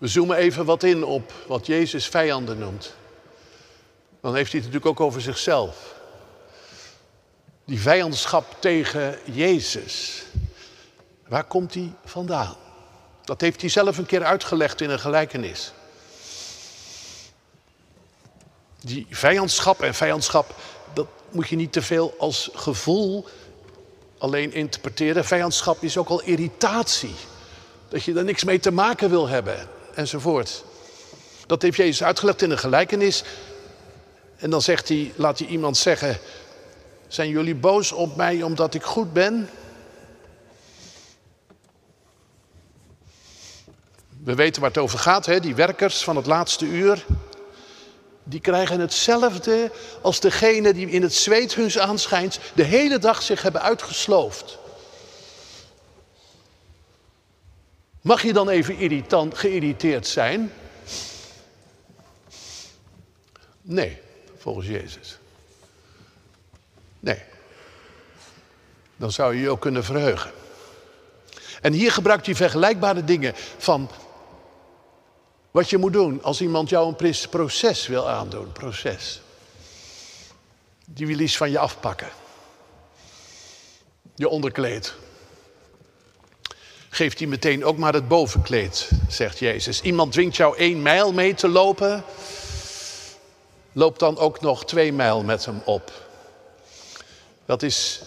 We 0.00 0.06
zoomen 0.06 0.36
even 0.36 0.64
wat 0.64 0.82
in 0.82 1.04
op 1.04 1.32
wat 1.46 1.66
Jezus 1.66 2.06
vijanden 2.06 2.58
noemt. 2.58 2.94
Dan 4.20 4.34
heeft 4.34 4.52
hij 4.52 4.60
het 4.60 4.72
natuurlijk 4.72 5.00
ook 5.00 5.06
over 5.06 5.20
zichzelf. 5.20 5.94
Die 7.64 7.80
vijandschap 7.80 8.56
tegen 8.58 9.18
Jezus. 9.24 10.22
Waar 11.28 11.44
komt 11.44 11.72
die 11.72 11.92
vandaan? 12.04 12.56
Dat 13.24 13.40
heeft 13.40 13.60
hij 13.60 13.70
zelf 13.70 13.98
een 13.98 14.06
keer 14.06 14.24
uitgelegd 14.24 14.80
in 14.80 14.90
een 14.90 14.98
gelijkenis. 14.98 15.72
Die 18.80 19.06
vijandschap 19.10 19.82
en 19.82 19.94
vijandschap, 19.94 20.54
dat 20.92 21.06
moet 21.30 21.48
je 21.48 21.56
niet 21.56 21.72
te 21.72 21.82
veel 21.82 22.14
als 22.18 22.50
gevoel 22.54 23.26
alleen 24.18 24.52
interpreteren. 24.52 25.24
Vijandschap 25.24 25.82
is 25.82 25.96
ook 25.96 26.08
al 26.08 26.22
irritatie. 26.22 27.14
Dat 27.88 28.02
je 28.04 28.14
er 28.14 28.24
niks 28.24 28.44
mee 28.44 28.60
te 28.60 28.70
maken 28.70 29.10
wil 29.10 29.28
hebben, 29.28 29.68
Dat 31.46 31.62
heeft 31.62 31.76
Jezus 31.76 32.02
uitgelegd 32.02 32.42
in 32.42 32.50
een 32.50 32.58
gelijkenis. 32.58 33.22
En 34.36 34.50
dan 34.50 34.62
zegt 34.62 34.88
hij, 34.88 35.12
laat 35.16 35.38
hij 35.38 35.48
iemand 35.48 35.76
zeggen: 35.76 36.18
Zijn 37.08 37.28
jullie 37.28 37.54
boos 37.54 37.92
op 37.92 38.16
mij 38.16 38.42
omdat 38.42 38.74
ik 38.74 38.82
goed 38.82 39.12
ben? 39.12 39.48
We 44.24 44.34
weten 44.34 44.60
waar 44.60 44.70
het 44.70 44.78
over 44.78 44.98
gaat, 44.98 45.26
hè? 45.26 45.40
die 45.40 45.54
werkers 45.54 46.02
van 46.02 46.16
het 46.16 46.26
laatste 46.26 46.64
uur. 46.64 47.04
Die 48.24 48.40
krijgen 48.40 48.80
hetzelfde 48.80 49.70
als 50.02 50.20
degene 50.20 50.74
die 50.74 50.90
in 50.90 51.02
het 51.02 51.14
zweet 51.14 51.54
huns 51.54 51.78
aanschijnt 51.78 52.40
de 52.54 52.62
hele 52.62 52.98
dag 52.98 53.22
zich 53.22 53.42
hebben 53.42 53.62
uitgesloofd. 53.62 54.58
Mag 58.00 58.22
je 58.22 58.32
dan 58.32 58.48
even 58.48 58.76
irritant, 58.76 59.38
geïrriteerd 59.38 60.06
zijn? 60.06 60.52
Nee, 63.62 63.98
volgens 64.36 64.66
Jezus. 64.66 65.18
Nee. 67.00 67.22
Dan 68.96 69.12
zou 69.12 69.34
je 69.34 69.40
je 69.40 69.50
ook 69.50 69.60
kunnen 69.60 69.84
verheugen. 69.84 70.30
En 71.60 71.72
hier 71.72 71.92
gebruikt 71.92 72.26
hij 72.26 72.34
vergelijkbare 72.34 73.04
dingen 73.04 73.32
van 73.58 73.90
wat 75.50 75.70
je 75.70 75.78
moet 75.78 75.92
doen 75.92 76.22
als 76.22 76.40
iemand 76.40 76.68
jou 76.68 76.88
een 76.88 77.14
proces 77.30 77.86
wil 77.86 78.08
aandoen. 78.08 78.52
Proces. 78.52 79.20
Die 80.84 81.06
wil 81.06 81.18
iets 81.18 81.36
van 81.36 81.50
je 81.50 81.58
afpakken. 81.58 82.08
Je 84.14 84.28
onderkleed. 84.28 84.94
Geeft 87.00 87.18
hij 87.18 87.28
meteen 87.28 87.64
ook 87.64 87.76
maar 87.76 87.92
het 87.92 88.08
bovenkleed, 88.08 88.90
zegt 89.08 89.38
Jezus. 89.38 89.80
Iemand 89.80 90.12
dwingt 90.12 90.36
jou 90.36 90.56
één 90.56 90.82
mijl 90.82 91.12
mee 91.12 91.34
te 91.34 91.48
lopen. 91.48 92.04
Loop 93.72 93.98
dan 93.98 94.18
ook 94.18 94.40
nog 94.40 94.64
twee 94.64 94.92
mijl 94.92 95.22
met 95.22 95.44
hem 95.44 95.62
op. 95.64 95.92
Dat 97.46 97.62
is 97.62 98.02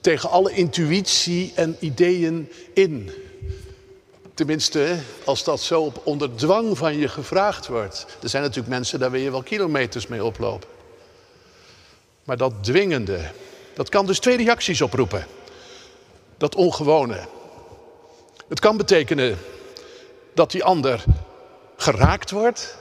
tegen 0.00 0.30
alle 0.30 0.52
intuïtie 0.52 1.52
en 1.54 1.76
ideeën 1.80 2.52
in. 2.74 3.10
Tenminste, 4.34 4.98
als 5.24 5.44
dat 5.44 5.60
zo 5.60 5.82
op 5.82 6.00
onder 6.04 6.34
dwang 6.34 6.78
van 6.78 6.98
je 6.98 7.08
gevraagd 7.08 7.66
wordt. 7.66 8.06
Er 8.22 8.28
zijn 8.28 8.42
natuurlijk 8.42 8.74
mensen, 8.74 8.98
daar 8.98 9.10
wil 9.10 9.20
je 9.20 9.30
wel 9.30 9.42
kilometers 9.42 10.06
mee 10.06 10.24
oplopen. 10.24 10.68
Maar 12.24 12.36
dat 12.36 12.52
dwingende, 12.64 13.30
dat 13.74 13.88
kan 13.88 14.06
dus 14.06 14.18
twee 14.18 14.36
reacties 14.36 14.80
oproepen. 14.80 15.26
Dat 16.36 16.54
ongewone. 16.54 17.40
Het 18.52 18.60
kan 18.60 18.76
betekenen 18.76 19.38
dat 20.34 20.50
die 20.50 20.64
ander 20.64 21.04
geraakt 21.76 22.30
wordt 22.30 22.76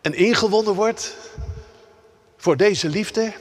en 0.00 0.14
ingewonnen 0.14 0.74
wordt 0.74 1.16
voor 2.36 2.56
deze 2.56 2.88
liefde. 2.88 3.32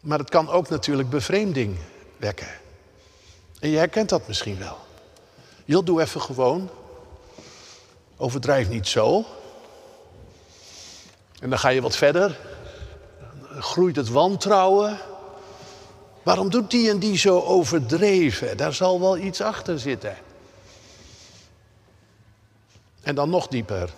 Maar 0.00 0.18
het 0.18 0.30
kan 0.30 0.48
ook 0.48 0.68
natuurlijk 0.68 1.10
bevreemding 1.10 1.78
wekken. 2.16 2.48
En 3.60 3.68
je 3.68 3.76
herkent 3.76 4.08
dat 4.08 4.28
misschien 4.28 4.58
wel. 4.58 4.78
Joh, 5.64 5.84
doe 5.84 6.00
even 6.00 6.20
gewoon. 6.20 6.70
Overdrijf 8.16 8.68
niet 8.68 8.88
zo. 8.88 9.24
En 11.40 11.50
dan 11.50 11.58
ga 11.58 11.68
je 11.68 11.82
wat 11.82 11.96
verder. 11.96 12.38
Groeit 13.58 13.96
het 13.96 14.08
wantrouwen. 14.08 14.98
Waarom 16.22 16.50
doet 16.50 16.70
die 16.70 16.90
en 16.90 16.98
die 16.98 17.18
zo 17.18 17.40
overdreven? 17.40 18.56
Daar 18.56 18.74
zal 18.74 19.00
wel 19.00 19.18
iets 19.18 19.40
achter 19.40 19.78
zitten. 19.78 20.16
En 23.02 23.14
dan 23.14 23.30
nog 23.30 23.48
dieper. 23.48 23.90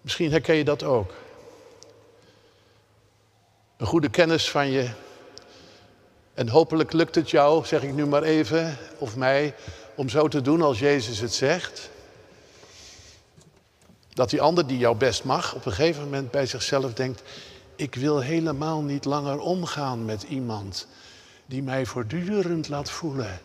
Misschien 0.00 0.30
herken 0.30 0.54
je 0.54 0.64
dat 0.64 0.82
ook. 0.82 1.12
Een 3.76 3.86
goede 3.86 4.08
kennis 4.08 4.50
van 4.50 4.70
je 4.70 4.90
en 6.34 6.48
hopelijk 6.48 6.92
lukt 6.92 7.14
het 7.14 7.30
jou, 7.30 7.66
zeg 7.66 7.82
ik 7.82 7.92
nu 7.92 8.06
maar 8.06 8.22
even, 8.22 8.78
of 8.98 9.16
mij, 9.16 9.54
om 9.94 10.08
zo 10.08 10.28
te 10.28 10.40
doen 10.40 10.62
als 10.62 10.78
Jezus 10.78 11.18
het 11.18 11.34
zegt. 11.34 11.90
Dat 14.12 14.30
die 14.30 14.40
ander 14.40 14.66
die 14.66 14.78
jou 14.78 14.96
best 14.96 15.24
mag, 15.24 15.54
op 15.54 15.66
een 15.66 15.72
gegeven 15.72 16.02
moment 16.02 16.30
bij 16.30 16.46
zichzelf 16.46 16.92
denkt: 16.92 17.22
Ik 17.76 17.94
wil 17.94 18.20
helemaal 18.20 18.82
niet 18.82 19.04
langer 19.04 19.38
omgaan 19.38 20.04
met 20.04 20.22
iemand 20.22 20.86
die 21.46 21.62
mij 21.62 21.86
voortdurend 21.86 22.68
laat 22.68 22.90
voelen 22.90 23.40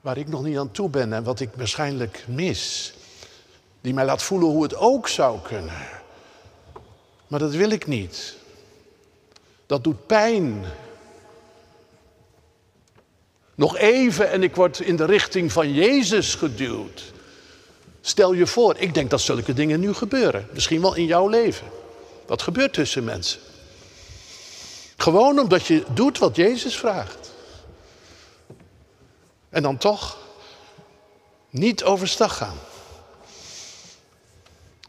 waar 0.00 0.18
ik 0.18 0.28
nog 0.28 0.42
niet 0.42 0.58
aan 0.58 0.70
toe 0.70 0.88
ben 0.88 1.12
en 1.12 1.24
wat 1.24 1.40
ik 1.40 1.50
waarschijnlijk 1.56 2.24
mis. 2.28 2.92
Die 3.80 3.94
mij 3.94 4.04
laat 4.04 4.22
voelen 4.22 4.48
hoe 4.48 4.62
het 4.62 4.74
ook 4.74 5.08
zou 5.08 5.40
kunnen. 5.40 5.88
Maar 7.26 7.38
dat 7.38 7.54
wil 7.54 7.70
ik 7.70 7.86
niet. 7.86 8.36
Dat 9.66 9.84
doet 9.84 10.06
pijn. 10.06 10.64
Nog 13.54 13.76
even 13.76 14.30
en 14.30 14.42
ik 14.42 14.56
word 14.56 14.80
in 14.80 14.96
de 14.96 15.04
richting 15.04 15.52
van 15.52 15.72
Jezus 15.72 16.34
geduwd. 16.34 17.12
Stel 18.00 18.32
je 18.32 18.46
voor, 18.46 18.76
ik 18.76 18.94
denk 18.94 19.10
dat 19.10 19.20
zulke 19.20 19.52
dingen 19.52 19.80
nu 19.80 19.92
gebeuren. 19.92 20.48
Misschien 20.52 20.80
wel 20.80 20.94
in 20.94 21.06
jouw 21.06 21.28
leven. 21.28 21.66
Dat 22.30 22.42
gebeurt 22.42 22.72
tussen 22.72 23.04
mensen. 23.04 23.40
Gewoon 24.96 25.38
omdat 25.38 25.66
je 25.66 25.84
doet 25.94 26.18
wat 26.18 26.36
Jezus 26.36 26.76
vraagt. 26.76 27.32
En 29.48 29.62
dan 29.62 29.76
toch 29.78 30.18
niet 31.48 31.84
overstag 31.84 32.36
gaan. 32.36 32.56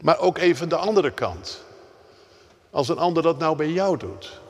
Maar 0.00 0.18
ook 0.18 0.38
even 0.38 0.68
de 0.68 0.76
andere 0.76 1.10
kant. 1.10 1.62
Als 2.70 2.88
een 2.88 2.98
ander 2.98 3.22
dat 3.22 3.38
nou 3.38 3.56
bij 3.56 3.70
jou 3.70 3.96
doet. 3.96 4.40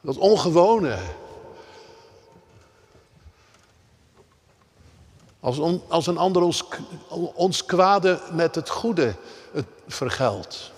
Dat 0.00 0.16
ongewone, 0.16 0.98
Als, 5.40 5.80
als 5.88 6.06
een 6.06 6.18
ander 6.18 6.42
ons, 6.42 6.64
ons 7.34 7.64
kwade 7.64 8.20
met 8.32 8.54
het 8.54 8.68
goede 8.68 9.14
het 9.52 9.66
vergeldt. 9.86 10.72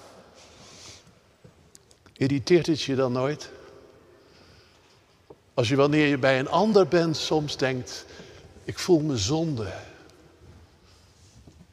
Irriteert 2.12 2.66
het 2.66 2.82
je 2.82 2.94
dan 2.94 3.12
nooit? 3.12 3.50
Als 5.54 5.68
je 5.68 5.76
wanneer 5.76 6.06
je 6.06 6.18
bij 6.18 6.38
een 6.38 6.48
ander 6.48 6.88
bent 6.88 7.16
soms 7.16 7.56
denkt, 7.56 8.04
ik 8.64 8.78
voel 8.78 9.00
me 9.00 9.16
zonde. 9.16 9.72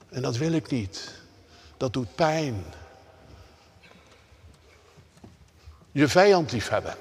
En 0.10 0.22
dat 0.22 0.38
wil 0.38 0.52
ik 0.52 0.70
niet. 0.70 1.12
Dat 1.78 1.94
doet 1.94 2.16
pijn. 2.16 2.64
Je 5.92 6.08
vijand 6.08 6.52
liefhebben. 6.52 6.96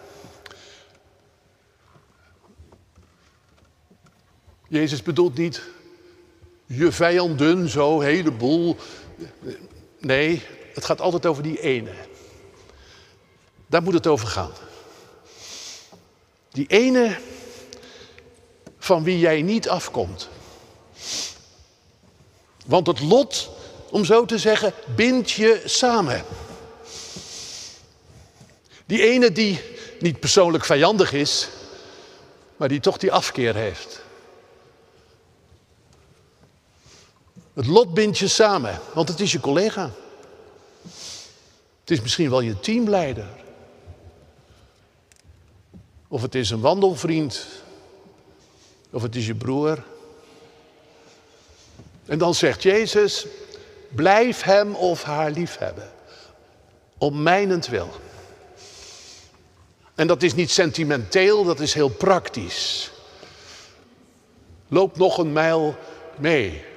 Jezus 4.68 5.02
bedoelt 5.02 5.36
niet 5.36 5.62
je 6.66 6.92
vijanden, 6.92 7.68
zo, 7.68 8.00
heleboel. 8.00 8.76
Nee, 10.00 10.42
het 10.74 10.84
gaat 10.84 11.00
altijd 11.00 11.26
over 11.26 11.42
die 11.42 11.60
ene. 11.60 11.92
Daar 13.66 13.82
moet 13.82 13.94
het 13.94 14.06
over 14.06 14.28
gaan. 14.28 14.52
Die 16.50 16.66
ene 16.66 17.18
van 18.78 19.04
wie 19.04 19.18
jij 19.18 19.42
niet 19.42 19.68
afkomt. 19.68 20.28
Want 22.66 22.86
het 22.86 23.00
lot, 23.00 23.50
om 23.90 24.04
zo 24.04 24.24
te 24.24 24.38
zeggen, 24.38 24.72
bindt 24.94 25.30
je 25.30 25.62
samen. 25.64 26.24
Die 28.86 29.02
ene 29.02 29.32
die 29.32 29.60
niet 30.00 30.20
persoonlijk 30.20 30.64
vijandig 30.64 31.12
is, 31.12 31.48
maar 32.56 32.68
die 32.68 32.80
toch 32.80 32.98
die 32.98 33.12
afkeer 33.12 33.54
heeft. 33.54 33.99
Het 37.60 37.68
lot 37.68 37.94
bindt 37.94 38.18
je 38.18 38.28
samen, 38.28 38.80
want 38.94 39.08
het 39.08 39.20
is 39.20 39.32
je 39.32 39.40
collega. 39.40 39.90
Het 41.80 41.90
is 41.90 42.00
misschien 42.00 42.30
wel 42.30 42.40
je 42.40 42.60
teamleider. 42.60 43.26
Of 46.08 46.22
het 46.22 46.34
is 46.34 46.50
een 46.50 46.60
wandelvriend. 46.60 47.46
Of 48.90 49.02
het 49.02 49.16
is 49.16 49.26
je 49.26 49.34
broer. 49.34 49.84
En 52.06 52.18
dan 52.18 52.34
zegt 52.34 52.62
Jezus, 52.62 53.26
blijf 53.88 54.42
hem 54.42 54.74
of 54.74 55.02
haar 55.02 55.30
liefhebben. 55.30 55.90
Om 56.98 57.22
mijnentwil. 57.22 57.88
En 59.94 60.06
dat 60.06 60.22
is 60.22 60.34
niet 60.34 60.50
sentimenteel, 60.50 61.44
dat 61.44 61.60
is 61.60 61.74
heel 61.74 61.90
praktisch. 61.90 62.90
Loop 64.68 64.96
nog 64.96 65.18
een 65.18 65.32
mijl 65.32 65.76
mee. 66.18 66.68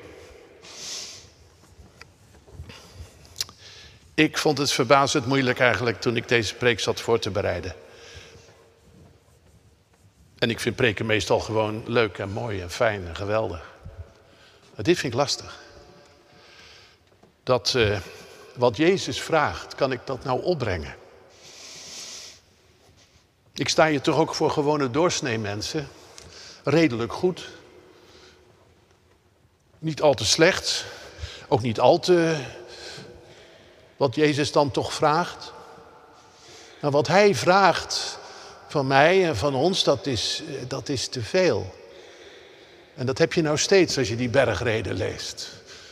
Ik 4.16 4.38
vond 4.38 4.58
het 4.58 4.72
verbazend 4.72 5.26
moeilijk 5.26 5.60
eigenlijk 5.60 6.02
toen 6.02 6.16
ik 6.16 6.28
deze 6.28 6.56
preek 6.56 6.80
zat 6.80 7.02
voor 7.02 7.20
te 7.20 7.30
bereiden. 7.30 7.76
En 10.38 10.50
ik 10.50 10.60
vind 10.60 10.76
preken 10.76 11.06
meestal 11.06 11.40
gewoon 11.40 11.84
leuk 11.86 12.18
en 12.18 12.30
mooi 12.30 12.62
en 12.62 12.70
fijn 12.70 13.08
en 13.08 13.16
geweldig. 13.16 13.72
Maar 14.76 14.84
dit 14.84 15.00
vind 15.00 15.14
ik 15.14 15.20
lastig. 15.20 15.60
Dat 17.44 17.74
uh, 17.76 18.00
wat 18.56 18.78
Jezus 18.78 19.22
vraagt, 19.22 19.76
kan 19.76 19.92
ik 19.92 20.00
dat 20.06 20.24
nou 20.24 20.44
opbrengen? 20.44 20.96
Ik 23.54 23.70
sta 23.70 23.88
hier 23.88 24.02
toch 24.02 24.18
ook 24.18 24.36
voor 24.36 24.52
gewone 24.52 24.92
doorsnee 24.92 25.40
mensen. 25.40 25.88
Redelijk 26.64 27.14
goed. 27.14 27.50
Niet 29.80 30.02
al 30.02 30.14
te 30.14 30.26
slecht. 30.26 30.86
Ook 31.48 31.62
niet 31.62 31.80
al 31.80 32.00
te. 32.00 32.44
Wat 34.04 34.16
Jezus 34.16 34.52
dan 34.52 34.72
toch 34.72 34.94
vraagt. 34.94 35.54
Maar 36.82 36.92
wat 36.92 37.08
Hij 37.08 37.36
vraagt 37.36 38.20
van 38.68 38.88
mij 38.88 39.28
en 39.28 39.36
van 39.36 39.56
ons, 39.56 39.84
dat 39.84 40.06
is, 40.06 40.44
dat 40.68 40.90
is 40.90 41.08
te 41.08 41.22
veel. 41.22 41.74
En 42.96 43.06
dat 43.06 43.18
heb 43.18 43.34
je 43.34 43.42
nou 43.42 43.58
steeds 43.58 43.98
als 43.98 44.08
je 44.08 44.16
die 44.16 44.30
bergreden 44.30 44.94
leest. 44.94 45.50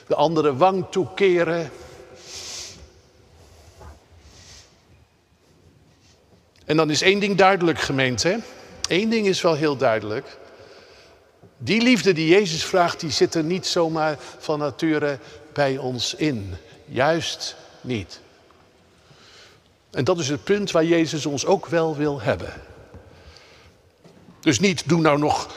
De 0.08 0.16
andere 0.16 0.56
wang 0.56 0.86
toekeren. 0.90 1.72
En 6.66 6.78
dan 6.78 6.90
is 6.90 7.02
één 7.02 7.20
ding 7.20 7.38
duidelijk, 7.38 7.80
gemeente. 7.80 8.40
Eén 8.88 9.10
ding 9.10 9.28
is 9.28 9.42
wel 9.42 9.56
heel 9.56 9.78
duidelijk. 9.78 10.38
Die 11.58 11.82
liefde 11.82 12.14
die 12.14 12.28
Jezus 12.28 12.64
vraagt, 12.64 13.00
die 13.00 13.12
zit 13.12 13.36
er 13.36 13.44
niet 13.44 13.68
zomaar 13.68 14.18
van 14.40 14.60
nature 14.60 15.20
bij 15.54 15.78
ons 15.78 16.14
in. 16.14 16.56
Juist 16.86 17.60
niet. 17.82 18.20
En 19.92 20.04
dat 20.04 20.20
is 20.20 20.30
het 20.30 20.44
punt 20.44 20.72
waar 20.72 20.86
Jezus 20.86 21.26
ons 21.26 21.46
ook 21.46 21.66
wel 21.66 21.96
wil 21.96 22.22
hebben. 22.22 22.54
Dus 24.40 24.60
niet 24.60 24.90
doe 24.90 25.02
nou 25.02 25.20
nog 25.20 25.48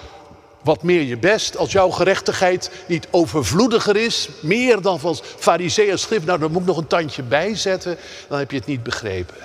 wat 0.63 0.83
meer 0.83 1.03
je 1.03 1.17
best. 1.17 1.57
Als 1.57 1.73
jouw 1.73 1.91
gerechtigheid 1.91 2.71
niet 2.87 3.09
overvloediger 3.11 3.97
is, 3.97 4.29
meer 4.41 4.81
dan 4.81 5.01
van 5.01 5.17
fariseeën 5.37 5.99
schrift, 5.99 6.27
nou 6.27 6.39
dan 6.39 6.53
moet 6.53 6.61
ik 6.61 6.67
nog 6.67 6.77
een 6.77 6.87
tandje 6.87 7.23
bijzetten, 7.23 7.99
dan 8.29 8.39
heb 8.39 8.51
je 8.51 8.57
het 8.57 8.67
niet 8.67 8.83
begrepen. 8.83 9.37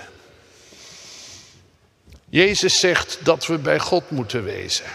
Jezus 2.29 2.79
zegt 2.79 3.19
dat 3.23 3.45
we 3.45 3.57
bij 3.57 3.79
God 3.79 4.11
moeten 4.11 4.43
wezen. 4.43 4.85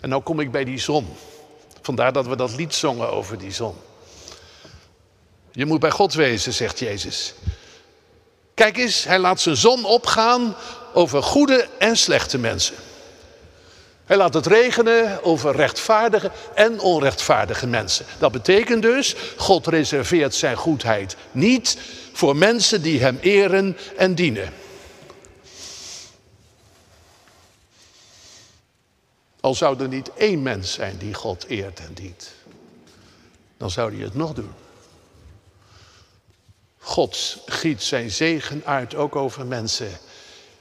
En 0.00 0.08
nou 0.08 0.22
kom 0.22 0.40
ik 0.40 0.50
bij 0.50 0.64
die 0.64 0.78
zon. 0.78 1.06
Vandaar 1.82 2.12
dat 2.12 2.26
we 2.26 2.36
dat 2.36 2.56
lied 2.56 2.74
zongen 2.74 3.10
over 3.10 3.38
die 3.38 3.52
zon. 3.52 3.74
Je 5.52 5.66
moet 5.66 5.80
bij 5.80 5.90
God 5.90 6.14
wezen, 6.14 6.52
zegt 6.52 6.78
Jezus. 6.78 7.34
Kijk 8.54 8.76
eens, 8.76 9.04
hij 9.04 9.18
laat 9.18 9.40
zijn 9.40 9.56
zon 9.56 9.84
opgaan 9.84 10.54
over 10.92 11.22
goede 11.22 11.68
en 11.78 11.96
slechte 11.96 12.38
mensen. 12.38 12.74
Hij 14.04 14.16
laat 14.16 14.34
het 14.34 14.46
regenen 14.46 15.24
over 15.24 15.56
rechtvaardige 15.56 16.30
en 16.54 16.80
onrechtvaardige 16.80 17.66
mensen. 17.66 18.06
Dat 18.18 18.32
betekent 18.32 18.82
dus, 18.82 19.14
God 19.36 19.66
reserveert 19.66 20.34
zijn 20.34 20.56
goedheid 20.56 21.16
niet 21.32 21.76
voor 22.12 22.36
mensen 22.36 22.82
die 22.82 23.00
hem 23.00 23.18
eren 23.20 23.76
en 23.96 24.14
dienen. 24.14 24.52
Al 29.40 29.54
zou 29.54 29.80
er 29.80 29.88
niet 29.88 30.10
één 30.14 30.42
mens 30.42 30.72
zijn 30.72 30.96
die 30.98 31.14
God 31.14 31.44
eert 31.48 31.78
en 31.78 31.94
dient, 31.94 32.32
dan 33.56 33.70
zou 33.70 33.94
hij 33.94 34.04
het 34.04 34.14
nog 34.14 34.32
doen. 34.32 34.52
God 36.90 37.36
giet 37.46 37.82
zijn 37.82 38.10
zegen 38.10 38.62
uit 38.64 38.94
ook 38.94 39.16
over 39.16 39.46
mensen 39.46 39.90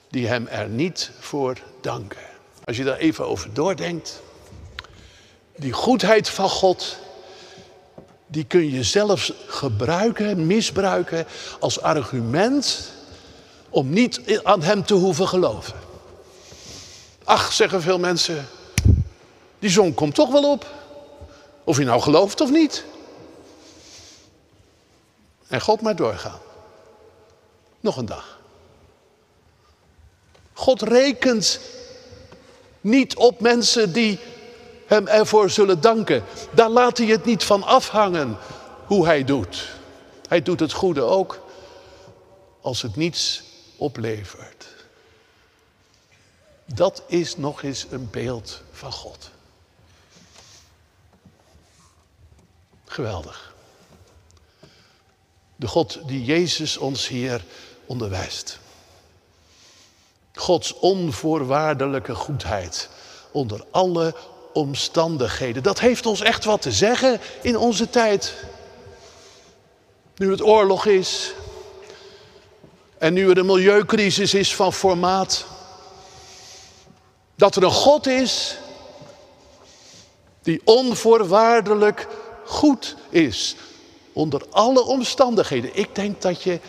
die 0.09 0.27
hem 0.27 0.47
er 0.47 0.67
niet 0.67 1.11
voor 1.19 1.57
danken. 1.81 2.21
Als 2.65 2.77
je 2.77 2.83
daar 2.83 2.97
even 2.97 3.27
over 3.27 3.53
doordenkt, 3.53 4.21
die 5.55 5.71
goedheid 5.71 6.29
van 6.29 6.49
God, 6.49 6.97
die 8.27 8.43
kun 8.43 8.71
je 8.71 8.83
zelfs 8.83 9.33
gebruiken, 9.47 10.47
misbruiken 10.47 11.25
als 11.59 11.81
argument 11.81 12.91
om 13.69 13.89
niet 13.89 14.41
aan 14.43 14.63
Hem 14.63 14.85
te 14.85 14.93
hoeven 14.93 15.27
geloven. 15.27 15.79
Ach, 17.23 17.53
zeggen 17.53 17.81
veel 17.81 17.99
mensen, 17.99 18.47
die 19.59 19.69
zon 19.69 19.93
komt 19.93 20.15
toch 20.15 20.31
wel 20.31 20.51
op. 20.51 20.65
Of 21.63 21.77
je 21.77 21.83
nou 21.83 22.01
gelooft 22.01 22.41
of 22.41 22.51
niet. 22.51 22.83
En 25.49 25.61
God 25.61 25.81
maar 25.81 25.95
doorgaan. 25.95 26.39
Nog 27.79 27.97
een 27.97 28.05
dag. 28.05 28.39
God 30.53 30.81
rekent 30.81 31.59
niet 32.81 33.15
op 33.15 33.39
mensen 33.39 33.93
die 33.93 34.19
hem 34.85 35.07
ervoor 35.07 35.49
zullen 35.49 35.81
danken. 35.81 36.23
Daar 36.51 36.69
laat 36.69 36.97
hij 36.97 37.07
het 37.07 37.25
niet 37.25 37.43
van 37.43 37.63
afhangen 37.63 38.37
hoe 38.85 39.05
hij 39.05 39.23
doet. 39.23 39.69
Hij 40.27 40.41
doet 40.41 40.59
het 40.59 40.73
goede 40.73 41.01
ook 41.01 41.39
als 42.61 42.81
het 42.81 42.95
niets 42.95 43.43
oplevert. 43.75 44.67
Dat 46.65 47.03
is 47.07 47.37
nog 47.37 47.63
eens 47.63 47.85
een 47.89 48.09
beeld 48.09 48.61
van 48.71 48.91
God. 48.91 49.31
Geweldig. 52.85 53.53
De 55.59 55.67
God 55.67 55.99
die 56.05 56.23
Jezus 56.23 56.77
ons 56.77 57.07
hier 57.07 57.43
onderwijst. 57.85 58.59
Gods 60.33 60.73
onvoorwaardelijke 60.73 62.15
goedheid 62.15 62.89
onder 63.31 63.65
alle 63.71 64.15
omstandigheden. 64.53 65.63
Dat 65.63 65.79
heeft 65.79 66.05
ons 66.05 66.21
echt 66.21 66.43
wat 66.43 66.61
te 66.61 66.71
zeggen 66.71 67.19
in 67.41 67.57
onze 67.57 67.89
tijd. 67.89 68.33
Nu 70.15 70.31
het 70.31 70.41
oorlog 70.41 70.85
is 70.85 71.33
en 72.97 73.13
nu 73.13 73.29
er 73.29 73.37
een 73.37 73.45
milieucrisis 73.45 74.33
is 74.33 74.55
van 74.55 74.73
formaat. 74.73 75.45
Dat 77.35 77.55
er 77.55 77.63
een 77.63 77.71
God 77.71 78.07
is 78.07 78.57
die 80.41 80.61
onvoorwaardelijk 80.63 82.07
goed 82.45 82.95
is 83.09 83.55
onder 84.19 84.41
alle 84.49 84.83
omstandigheden. 84.83 85.75
Ik 85.75 85.95
denk 85.95 86.21
dat 86.21 86.43
je 86.43 86.59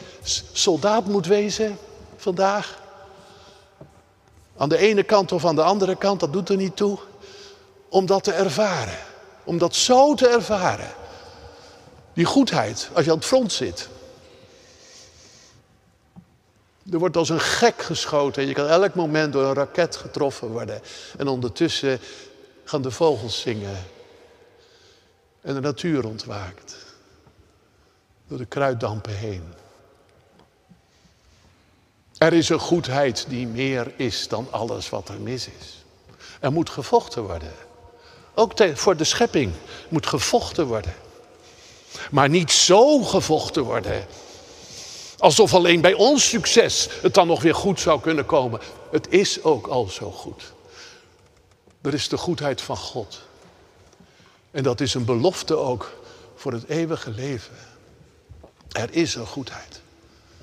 soldaat 0.53 1.07
moet 1.07 1.27
wezen 1.27 1.79
vandaag. 2.17 2.79
Aan 4.57 4.69
de 4.69 4.77
ene 4.77 5.03
kant 5.03 5.33
of 5.33 5.45
aan 5.45 5.55
de 5.55 5.63
andere 5.63 5.97
kant, 5.97 6.21
dat 6.21 6.33
doet 6.33 6.49
er 6.49 6.57
niet 6.57 6.77
toe. 6.77 6.99
Om 7.89 8.07
dat 8.07 8.25
te 8.25 8.33
ervaren. 8.33 8.99
Om 9.45 9.59
dat 9.59 9.75
zo 9.75 10.15
te 10.15 10.29
ervaren. 10.29 10.91
Die 12.13 12.25
goedheid, 12.25 12.91
als 12.93 13.05
je 13.05 13.11
aan 13.11 13.17
het 13.17 13.27
front 13.27 13.53
zit. 13.53 13.89
Er 16.93 16.99
wordt 16.99 17.17
als 17.17 17.29
een 17.29 17.41
gek 17.41 17.83
geschoten. 17.83 18.47
Je 18.47 18.53
kan 18.53 18.67
elk 18.67 18.95
moment 18.95 19.33
door 19.33 19.45
een 19.45 19.55
raket 19.55 19.97
getroffen 19.97 20.49
worden. 20.49 20.83
En 21.19 21.29
ondertussen 21.29 22.01
gaan 22.65 22.83
de 22.83 22.91
vogels 22.91 23.41
zingen. 23.41 23.87
En 25.41 25.55
de 25.55 25.61
natuur 25.61 26.07
ontwaakt. 26.07 26.90
Door 28.31 28.39
de 28.39 28.47
kruiddampen 28.47 29.17
heen. 29.17 29.43
Er 32.19 32.33
is 32.33 32.49
een 32.49 32.59
goedheid 32.59 33.25
die 33.29 33.47
meer 33.47 33.93
is 33.97 34.29
dan 34.29 34.47
alles 34.51 34.89
wat 34.89 35.09
er 35.09 35.21
mis 35.21 35.49
is. 35.61 35.85
Er 36.41 36.53
moet 36.53 36.71
gevochten 36.71 37.23
worden. 37.23 37.53
Ook 38.35 38.53
voor 38.75 38.97
de 38.97 39.05
schepping 39.05 39.53
moet 39.89 40.07
gevochten 40.07 40.67
worden. 40.67 40.95
Maar 42.11 42.29
niet 42.29 42.51
zo 42.53 43.03
gevochten 43.03 43.63
worden. 43.63 44.07
Alsof 45.19 45.55
alleen 45.55 45.81
bij 45.81 45.95
ons 45.95 46.29
succes 46.29 46.89
het 47.03 47.15
dan 47.15 47.27
nog 47.27 47.43
weer 47.43 47.55
goed 47.55 47.81
zou 47.81 48.01
kunnen 48.01 48.27
komen. 48.27 48.61
Het 48.91 49.09
is 49.09 49.43
ook 49.43 49.67
al 49.67 49.87
zo 49.87 50.11
goed. 50.11 50.53
Er 51.83 51.95
is 51.95 52.09
de 52.09 52.19
goedheid 52.19 52.61
van 52.61 52.77
God. 52.77 53.21
En 54.51 54.63
dat 54.63 54.81
is 54.81 54.95
een 54.95 55.05
belofte 55.05 55.57
ook 55.57 55.93
voor 56.35 56.53
het 56.53 56.69
eeuwige 56.69 57.11
leven. 57.11 57.70
Er 58.73 58.89
is 58.91 59.15
een 59.15 59.27
goedheid. 59.27 59.81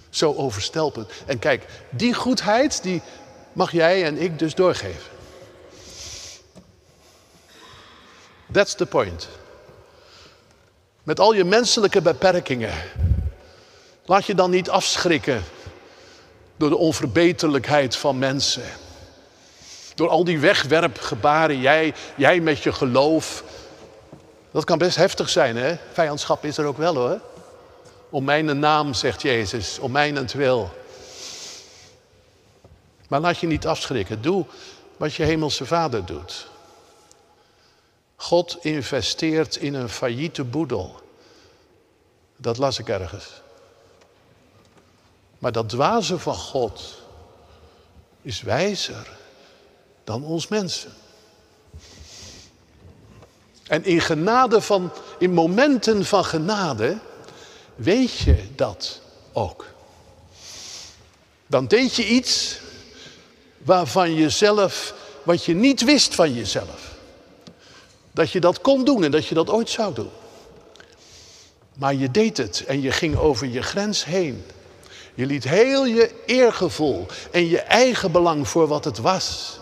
Zo 0.10 0.34
overstelpend. 0.34 1.12
En 1.26 1.40
kijk, 1.40 1.66
die 1.90 2.14
goedheid 2.14 2.84
die 2.84 3.02
mag 3.54 3.72
jij 3.72 4.06
en 4.06 4.18
ik 4.18 4.40
dus 4.40 4.56
doorgeven. 4.56 5.12
That's 8.52 8.76
the 8.76 8.86
point. 8.86 9.28
Met 11.04 11.20
al 11.20 11.34
je 11.34 11.44
menselijke 11.44 12.02
beperkingen. 12.02 12.74
Laat 14.06 14.26
je 14.26 14.36
dan 14.36 14.50
niet 14.50 14.70
afschrikken 14.70 15.44
door 16.58 16.70
de 16.70 16.78
onverbeterlijkheid 16.78 17.96
van 17.96 18.18
mensen. 18.18 18.64
Door 19.96 20.10
al 20.10 20.24
die 20.24 20.40
wegwerpgebaren, 20.40 21.60
jij, 21.60 21.94
jij 22.16 22.40
met 22.40 22.64
je 22.64 22.72
geloof. 22.72 23.44
Dat 24.52 24.64
kan 24.64 24.78
best 24.78 24.96
heftig 24.96 25.30
zijn, 25.30 25.58
hè? 25.58 25.76
Vijandschap 25.94 26.46
is 26.46 26.58
er 26.58 26.66
ook 26.66 26.78
wel, 26.78 26.96
hoor. 26.96 27.20
Om 28.10 28.24
mijn 28.24 28.60
naam, 28.60 28.94
zegt 28.94 29.22
Jezus, 29.22 29.80
om 29.80 29.92
mijnentwil. 29.92 30.72
Maar 33.08 33.20
laat 33.20 33.38
je 33.38 33.48
niet 33.48 33.68
afschrikken. 33.68 34.22
Doe 34.22 34.46
wat 34.98 35.14
je 35.14 35.24
hemelse 35.24 35.66
vader 35.66 36.06
doet. 36.06 36.48
God 38.16 38.58
investeert 38.62 39.56
in 39.56 39.74
een 39.74 39.90
failliete 39.90 40.44
boedel. 40.44 41.02
Dat 42.38 42.58
las 42.58 42.80
ik 42.80 42.90
ergens. 42.90 43.42
Maar 45.38 45.52
dat 45.52 45.70
dwaze 45.70 46.20
van 46.20 46.36
God 46.36 47.02
is 48.22 48.42
wijzer 48.42 49.18
dan 50.04 50.24
ons 50.24 50.48
mensen. 50.48 50.94
En 53.68 53.84
in 53.84 54.02
genade 54.02 54.62
van, 54.62 54.92
in 55.20 55.34
momenten 55.34 56.06
van 56.06 56.26
genade, 56.26 56.98
weet 57.78 58.18
je 58.18 58.44
dat 58.56 59.02
ook. 59.34 59.66
Dan 61.48 61.68
deed 61.68 61.96
je 61.96 62.08
iets 62.08 62.60
waarvan 63.58 64.14
je 64.14 64.30
zelf, 64.30 64.94
wat 65.24 65.46
je 65.46 65.54
niet 65.54 65.84
wist 65.84 66.16
van 66.16 66.34
jezelf. 66.34 66.96
Dat 68.12 68.32
je 68.32 68.40
dat 68.40 68.62
kon 68.62 68.86
doen 68.86 69.04
en 69.04 69.12
dat 69.12 69.26
je 69.26 69.36
dat 69.36 69.50
ooit 69.50 69.70
zou 69.70 69.94
doen. 69.94 70.10
Maar 71.74 71.96
je 71.96 72.12
deed 72.12 72.38
het 72.38 72.64
en 72.66 72.82
je 72.82 72.92
ging 72.92 73.16
over 73.16 73.48
je 73.48 73.62
grens 73.62 74.06
heen. 74.06 74.46
Je 75.16 75.26
liet 75.26 75.44
heel 75.44 75.86
je 75.86 76.24
eergevoel 76.26 77.06
en 77.32 77.48
je 77.48 77.60
eigen 77.60 78.12
belang 78.12 78.48
voor 78.48 78.68
wat 78.68 78.86
het 78.86 78.98
was. 78.98 79.60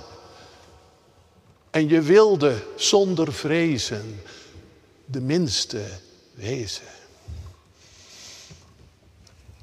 En 1.70 1.90
je 1.90 2.02
wilde 2.02 2.56
zonder 2.76 3.34
vrezen 3.34 4.22
de 5.06 5.22
minste 5.22 5.82
wezen. 6.34 6.88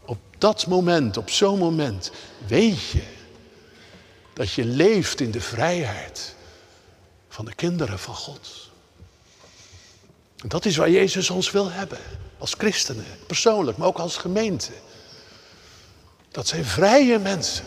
Op 0.05 0.19
dat 0.43 0.67
moment, 0.67 1.17
op 1.17 1.31
zo'n 1.31 1.59
moment, 1.59 2.11
weet 2.47 2.83
je 2.83 3.03
dat 4.33 4.53
je 4.53 4.65
leeft 4.65 5.21
in 5.21 5.31
de 5.31 5.41
vrijheid 5.41 6.35
van 7.29 7.45
de 7.45 7.55
kinderen 7.55 7.99
van 7.99 8.15
God. 8.15 8.71
Dat 10.47 10.65
is 10.65 10.77
waar 10.77 10.91
Jezus 10.91 11.31
ons 11.31 11.51
wil 11.51 11.71
hebben, 11.71 11.99
als 12.39 12.55
christenen, 12.59 13.05
persoonlijk, 13.27 13.77
maar 13.77 13.87
ook 13.89 13.99
als 13.99 14.17
gemeente. 14.17 14.73
Dat 16.31 16.47
zijn 16.47 16.65
vrije 16.65 17.19
mensen. 17.19 17.65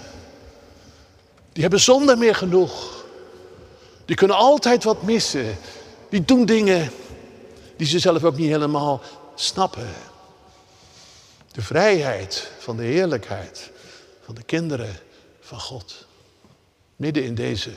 Die 1.54 1.62
hebben 1.62 1.80
zonder 1.80 2.18
meer 2.18 2.36
genoeg. 2.36 3.06
Die 4.06 4.16
kunnen 4.16 4.38
altijd 4.38 4.84
wat 4.84 5.02
missen. 5.02 5.58
Die 6.10 6.26
doen 6.26 6.46
dingen 6.46 6.92
die 7.78 7.88
ze 7.88 8.00
zelf 8.00 8.24
ook 8.24 8.38
niet 8.38 8.50
helemaal 8.50 9.02
snappen. 9.36 9.88
De 11.56 11.62
vrijheid 11.62 12.52
van 12.60 12.78
de 12.78 12.84
heerlijkheid 12.84 13.72
van 14.26 14.36
de 14.36 14.44
kinderen 14.44 14.96
van 15.40 15.60
God. 15.60 16.06
Midden 16.96 17.24
in 17.24 17.36
deze 17.36 17.70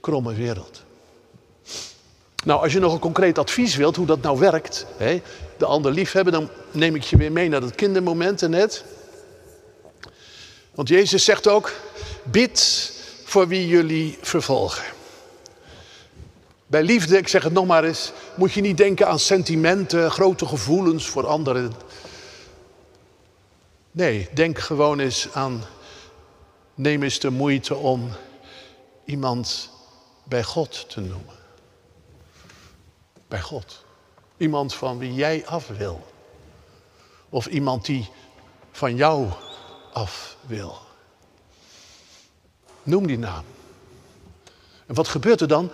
kromme 0.00 0.34
wereld. 0.34 0.82
Nou, 2.44 2.62
als 2.62 2.72
je 2.72 2.78
nog 2.78 2.92
een 2.92 2.98
concreet 2.98 3.38
advies 3.38 3.76
wilt 3.76 3.96
hoe 3.96 4.06
dat 4.06 4.22
nou 4.22 4.38
werkt, 4.38 4.86
hè, 4.96 5.22
de 5.56 5.64
ander 5.64 5.92
liefhebben, 5.92 6.32
dan 6.32 6.48
neem 6.70 6.94
ik 6.94 7.02
je 7.02 7.16
weer 7.16 7.32
mee 7.32 7.48
naar 7.48 7.60
dat 7.60 7.74
kindermoment 7.74 8.48
net. 8.48 8.84
Want 10.74 10.88
Jezus 10.88 11.24
zegt 11.24 11.48
ook, 11.48 11.72
bid 12.22 12.92
voor 13.24 13.48
wie 13.48 13.66
jullie 13.66 14.18
vervolgen. 14.20 14.84
Bij 16.66 16.82
liefde, 16.82 17.16
ik 17.16 17.28
zeg 17.28 17.42
het 17.42 17.52
nog 17.52 17.66
maar 17.66 17.84
eens, 17.84 18.12
moet 18.34 18.52
je 18.52 18.60
niet 18.60 18.76
denken 18.76 19.08
aan 19.08 19.18
sentimenten, 19.18 20.10
grote 20.10 20.46
gevoelens 20.46 21.08
voor 21.08 21.26
anderen. 21.26 21.72
Nee, 23.92 24.28
denk 24.34 24.58
gewoon 24.58 24.98
eens 24.98 25.32
aan, 25.32 25.64
neem 26.74 27.02
eens 27.02 27.18
de 27.18 27.30
moeite 27.30 27.74
om 27.74 28.10
iemand 29.04 29.70
bij 30.24 30.44
God 30.44 30.90
te 30.90 31.00
noemen. 31.00 31.38
Bij 33.28 33.40
God. 33.40 33.84
Iemand 34.36 34.74
van 34.74 34.98
wie 34.98 35.14
jij 35.14 35.46
af 35.46 35.68
wil. 35.68 36.06
Of 37.28 37.46
iemand 37.46 37.84
die 37.84 38.10
van 38.70 38.96
jou 38.96 39.28
af 39.92 40.36
wil. 40.46 40.78
Noem 42.82 43.06
die 43.06 43.18
naam. 43.18 43.44
En 44.86 44.94
wat 44.94 45.08
gebeurt 45.08 45.40
er 45.40 45.48
dan? 45.48 45.72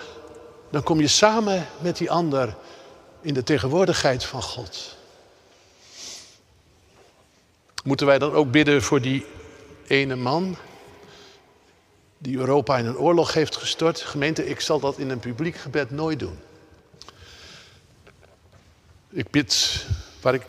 Dan 0.71 0.83
kom 0.83 1.01
je 1.01 1.09
samen 1.09 1.67
met 1.81 1.97
die 1.97 2.11
ander 2.11 2.57
in 3.21 3.35
de 3.35 3.43
tegenwoordigheid 3.43 4.25
van 4.25 4.43
God. 4.43 4.96
Moeten 7.87 8.07
wij 8.07 8.19
dan 8.19 8.33
ook 8.33 8.51
bidden 8.51 8.83
voor 8.83 9.01
die 9.01 9.27
ene 9.87 10.17
man 10.17 10.57
die 12.19 12.37
Europa 12.37 12.79
in 12.79 12.87
een 12.87 12.99
oorlog 12.99 13.33
heeft 13.33 13.57
gestort? 13.57 14.01
Gemeente, 14.01 14.47
ik 14.47 14.61
zal 14.61 14.81
dat 14.81 14.99
in 14.99 15.11
een 15.11 15.19
publiek 15.19 15.57
gebed 15.57 15.91
nooit 15.91 16.19
doen. 16.19 16.39
Ik 19.11 19.31
bid 19.31 19.85
waar 20.21 20.35
ik 20.35 20.47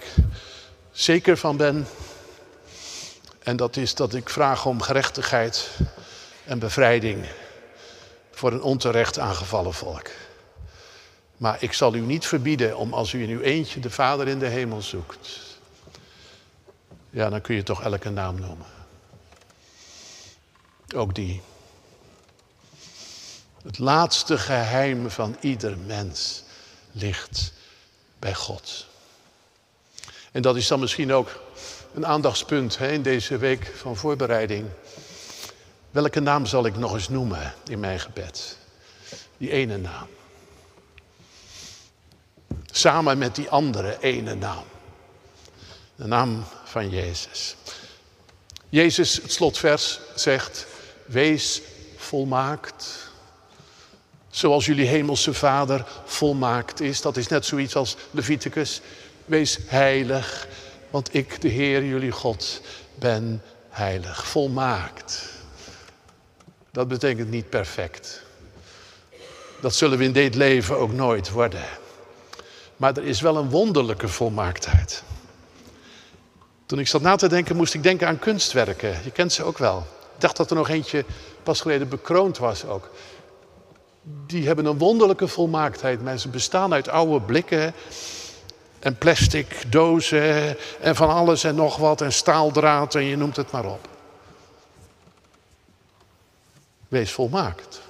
zeker 0.92 1.38
van 1.38 1.58
ben 1.58 1.88
en 3.40 3.58
dat 3.58 3.78
is 3.78 3.96
dat 3.96 4.14
ik 4.14 4.30
vraag 4.30 4.66
om 4.66 4.82
gerechtigheid 4.82 5.70
en 6.46 6.60
bevrijding 6.60 7.26
voor 8.32 8.52
een 8.52 8.62
onterecht 8.62 9.20
aangevallen 9.20 9.74
volk. 9.74 10.10
Maar 11.38 11.58
ik 11.60 11.74
zal 11.74 11.96
u 11.96 12.00
niet 12.00 12.26
verbieden 12.26 12.78
om 12.78 12.94
als 12.94 13.14
u 13.14 13.24
in 13.24 13.30
uw 13.30 13.42
eentje 13.42 13.80
de 13.80 13.90
Vader 13.90 14.28
in 14.28 14.40
de 14.40 14.48
hemel 14.48 14.82
zoekt. 14.82 15.47
Ja, 17.10 17.30
dan 17.30 17.42
kun 17.42 17.56
je 17.56 17.64
toch 17.64 17.84
elke 17.84 18.10
naam 18.10 18.40
noemen. 18.40 18.66
Ook 20.96 21.16
die. 21.16 21.42
Het 23.64 23.80
laatste 23.80 24.38
geheim 24.38 25.10
van 25.10 25.38
ieder 25.40 25.78
mens 25.78 26.44
ligt 26.92 27.54
bij 28.20 28.34
God. 28.34 28.88
En 30.32 30.42
dat 30.42 30.56
is 30.56 30.68
dan 30.68 30.80
misschien 30.80 31.14
ook 31.14 31.42
een 31.94 32.06
aandachtspunt 32.06 32.78
hè, 32.78 32.92
in 32.92 33.02
deze 33.02 33.38
week 33.38 33.72
van 33.76 33.96
voorbereiding. 33.96 34.68
Welke 35.92 36.20
naam 36.20 36.46
zal 36.46 36.66
ik 36.66 36.78
nog 36.78 36.94
eens 36.94 37.10
noemen 37.10 37.54
in 37.68 37.80
mijn 37.80 38.00
gebed? 38.00 38.58
Die 39.38 39.52
ene 39.52 39.78
naam. 39.78 40.08
Samen 42.72 43.18
met 43.18 43.36
die 43.36 43.50
andere 43.50 43.98
ene 44.00 44.36
naam. 44.36 44.64
De 45.96 46.08
naam 46.08 46.44
van 46.68 46.90
Jezus. 46.90 47.56
Jezus, 48.70 49.16
het 49.16 49.32
slotvers, 49.32 50.00
zegt: 50.16 50.66
Wees 51.06 51.62
volmaakt. 51.96 53.10
Zoals 54.30 54.66
jullie 54.66 54.88
hemelse 54.88 55.34
Vader 55.34 55.86
volmaakt 56.06 56.82
is. 56.82 57.02
Dat 57.02 57.18
is 57.18 57.28
net 57.28 57.46
zoiets 57.46 57.76
als 57.76 57.96
Leviticus. 58.12 58.82
Wees 59.26 59.58
heilig, 59.66 60.48
want 60.90 61.14
ik, 61.14 61.42
de 61.42 61.48
Heer, 61.48 61.86
jullie 61.86 62.12
God, 62.12 62.62
ben 62.96 63.42
heilig, 63.70 64.28
volmaakt. 64.28 65.24
Dat 66.72 66.88
betekent 66.88 67.30
niet 67.30 67.50
perfect. 67.50 68.22
Dat 69.62 69.76
zullen 69.76 69.98
we 69.98 70.04
in 70.04 70.12
dit 70.12 70.36
leven 70.36 70.78
ook 70.78 70.92
nooit 70.92 71.30
worden. 71.30 71.66
Maar 72.76 72.98
er 72.98 73.04
is 73.06 73.22
wel 73.22 73.38
een 73.38 73.50
wonderlijke 73.50 74.08
volmaaktheid. 74.08 75.04
Toen 76.68 76.80
ik 76.80 76.88
zat 76.88 77.02
na 77.02 77.16
te 77.16 77.28
denken, 77.28 77.56
moest 77.56 77.74
ik 77.74 77.84
denken 77.84 78.08
aan 78.08 78.20
kunstwerken. 78.20 79.00
Je 79.04 79.12
kent 79.12 79.34
ze 79.34 79.44
ook 79.44 79.58
wel. 79.58 79.78
Ik 80.16 80.22
dacht 80.22 80.38
dat 80.38 80.50
er 80.50 80.56
nog 80.56 80.70
eentje 80.70 81.06
pas 81.44 81.62
geleden 81.62 81.90
bekroond 81.90 82.38
was 82.38 82.66
ook. 82.66 82.90
Die 84.04 84.48
hebben 84.48 84.66
een 84.66 84.78
wonderlijke 84.78 85.28
volmaaktheid. 85.28 86.02
Mensen 86.02 86.32
bestaan 86.32 86.74
uit 86.74 86.90
oude 86.90 87.26
blikken 87.26 87.74
en 88.80 88.98
plastic 88.98 89.72
dozen 89.72 90.58
en 90.82 90.96
van 90.96 91.10
alles 91.10 91.44
en 91.44 91.56
nog 91.56 91.78
wat 91.78 92.02
en 92.02 92.14
staaldraad 92.14 92.96
en 92.96 93.04
je 93.04 93.18
noemt 93.18 93.36
het 93.36 93.52
maar 93.52 93.66
op. 93.66 93.88
Wees 96.88 97.12
volmaakt. 97.12 97.82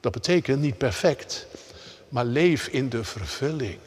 Dat 0.00 0.12
betekent 0.12 0.60
niet 0.60 0.78
perfect, 0.78 1.46
maar 2.08 2.24
leef 2.24 2.66
in 2.66 2.88
de 2.88 3.04
vervulling. 3.04 3.78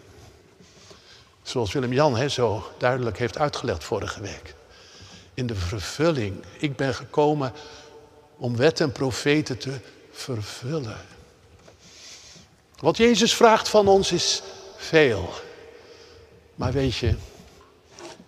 Zoals 1.43 1.71
Willem-Jan 1.71 2.29
zo 2.29 2.71
duidelijk 2.77 3.17
heeft 3.17 3.37
uitgelegd 3.37 3.83
vorige 3.83 4.21
week. 4.21 4.53
in 5.33 5.47
de 5.47 5.55
vervulling. 5.55 6.43
Ik 6.57 6.75
ben 6.75 6.93
gekomen 6.93 7.53
om 8.37 8.55
wet 8.55 8.79
en 8.79 8.91
profeten 8.91 9.57
te 9.57 9.79
vervullen. 10.11 10.97
Wat 12.79 12.97
Jezus 12.97 13.35
vraagt 13.35 13.69
van 13.69 13.87
ons 13.87 14.11
is 14.11 14.41
veel. 14.77 15.29
Maar 16.55 16.71
weet 16.71 16.95
je, 16.95 17.15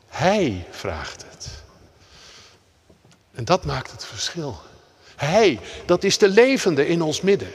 Hij 0.07 0.67
vraagt 0.71 1.25
het. 1.29 1.49
En 3.31 3.45
dat 3.45 3.65
maakt 3.65 3.91
het 3.91 4.05
verschil. 4.05 4.61
Hij, 5.15 5.59
dat 5.85 6.03
is 6.03 6.17
de 6.17 6.29
levende 6.29 6.87
in 6.87 7.01
ons 7.01 7.21
midden. 7.21 7.51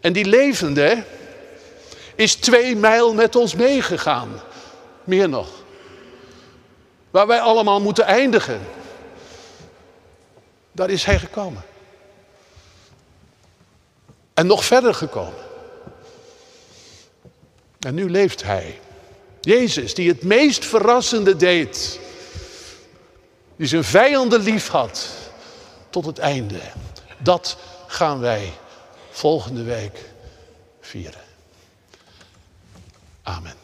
En 0.00 0.12
die 0.12 0.24
levende 0.24 1.04
is 2.14 2.34
twee 2.34 2.76
mijl 2.76 3.14
met 3.14 3.36
ons 3.36 3.54
meegegaan. 3.54 4.40
Meer 5.04 5.28
nog. 5.28 5.48
Waar 7.10 7.26
wij 7.26 7.40
allemaal 7.40 7.80
moeten 7.80 8.04
eindigen. 8.04 8.60
Daar 10.72 10.90
is 10.90 11.04
hij 11.04 11.18
gekomen. 11.18 11.62
En 14.34 14.46
nog 14.46 14.64
verder 14.64 14.94
gekomen. 14.94 15.42
En 17.78 17.94
nu 17.94 18.10
leeft 18.10 18.42
hij. 18.42 18.80
Jezus, 19.40 19.94
die 19.94 20.08
het 20.08 20.22
meest 20.22 20.64
verrassende 20.64 21.36
deed. 21.36 22.00
Die 23.56 23.66
zijn 23.66 23.84
vijanden 23.84 24.40
lief 24.40 24.68
had. 24.68 25.08
Tot 25.90 26.06
het 26.06 26.18
einde. 26.18 26.60
Dat 27.18 27.56
gaan 27.86 28.20
wij 28.20 28.52
volgende 29.10 29.62
week 29.62 29.98
vieren. 30.80 31.23
Amen. 33.26 33.63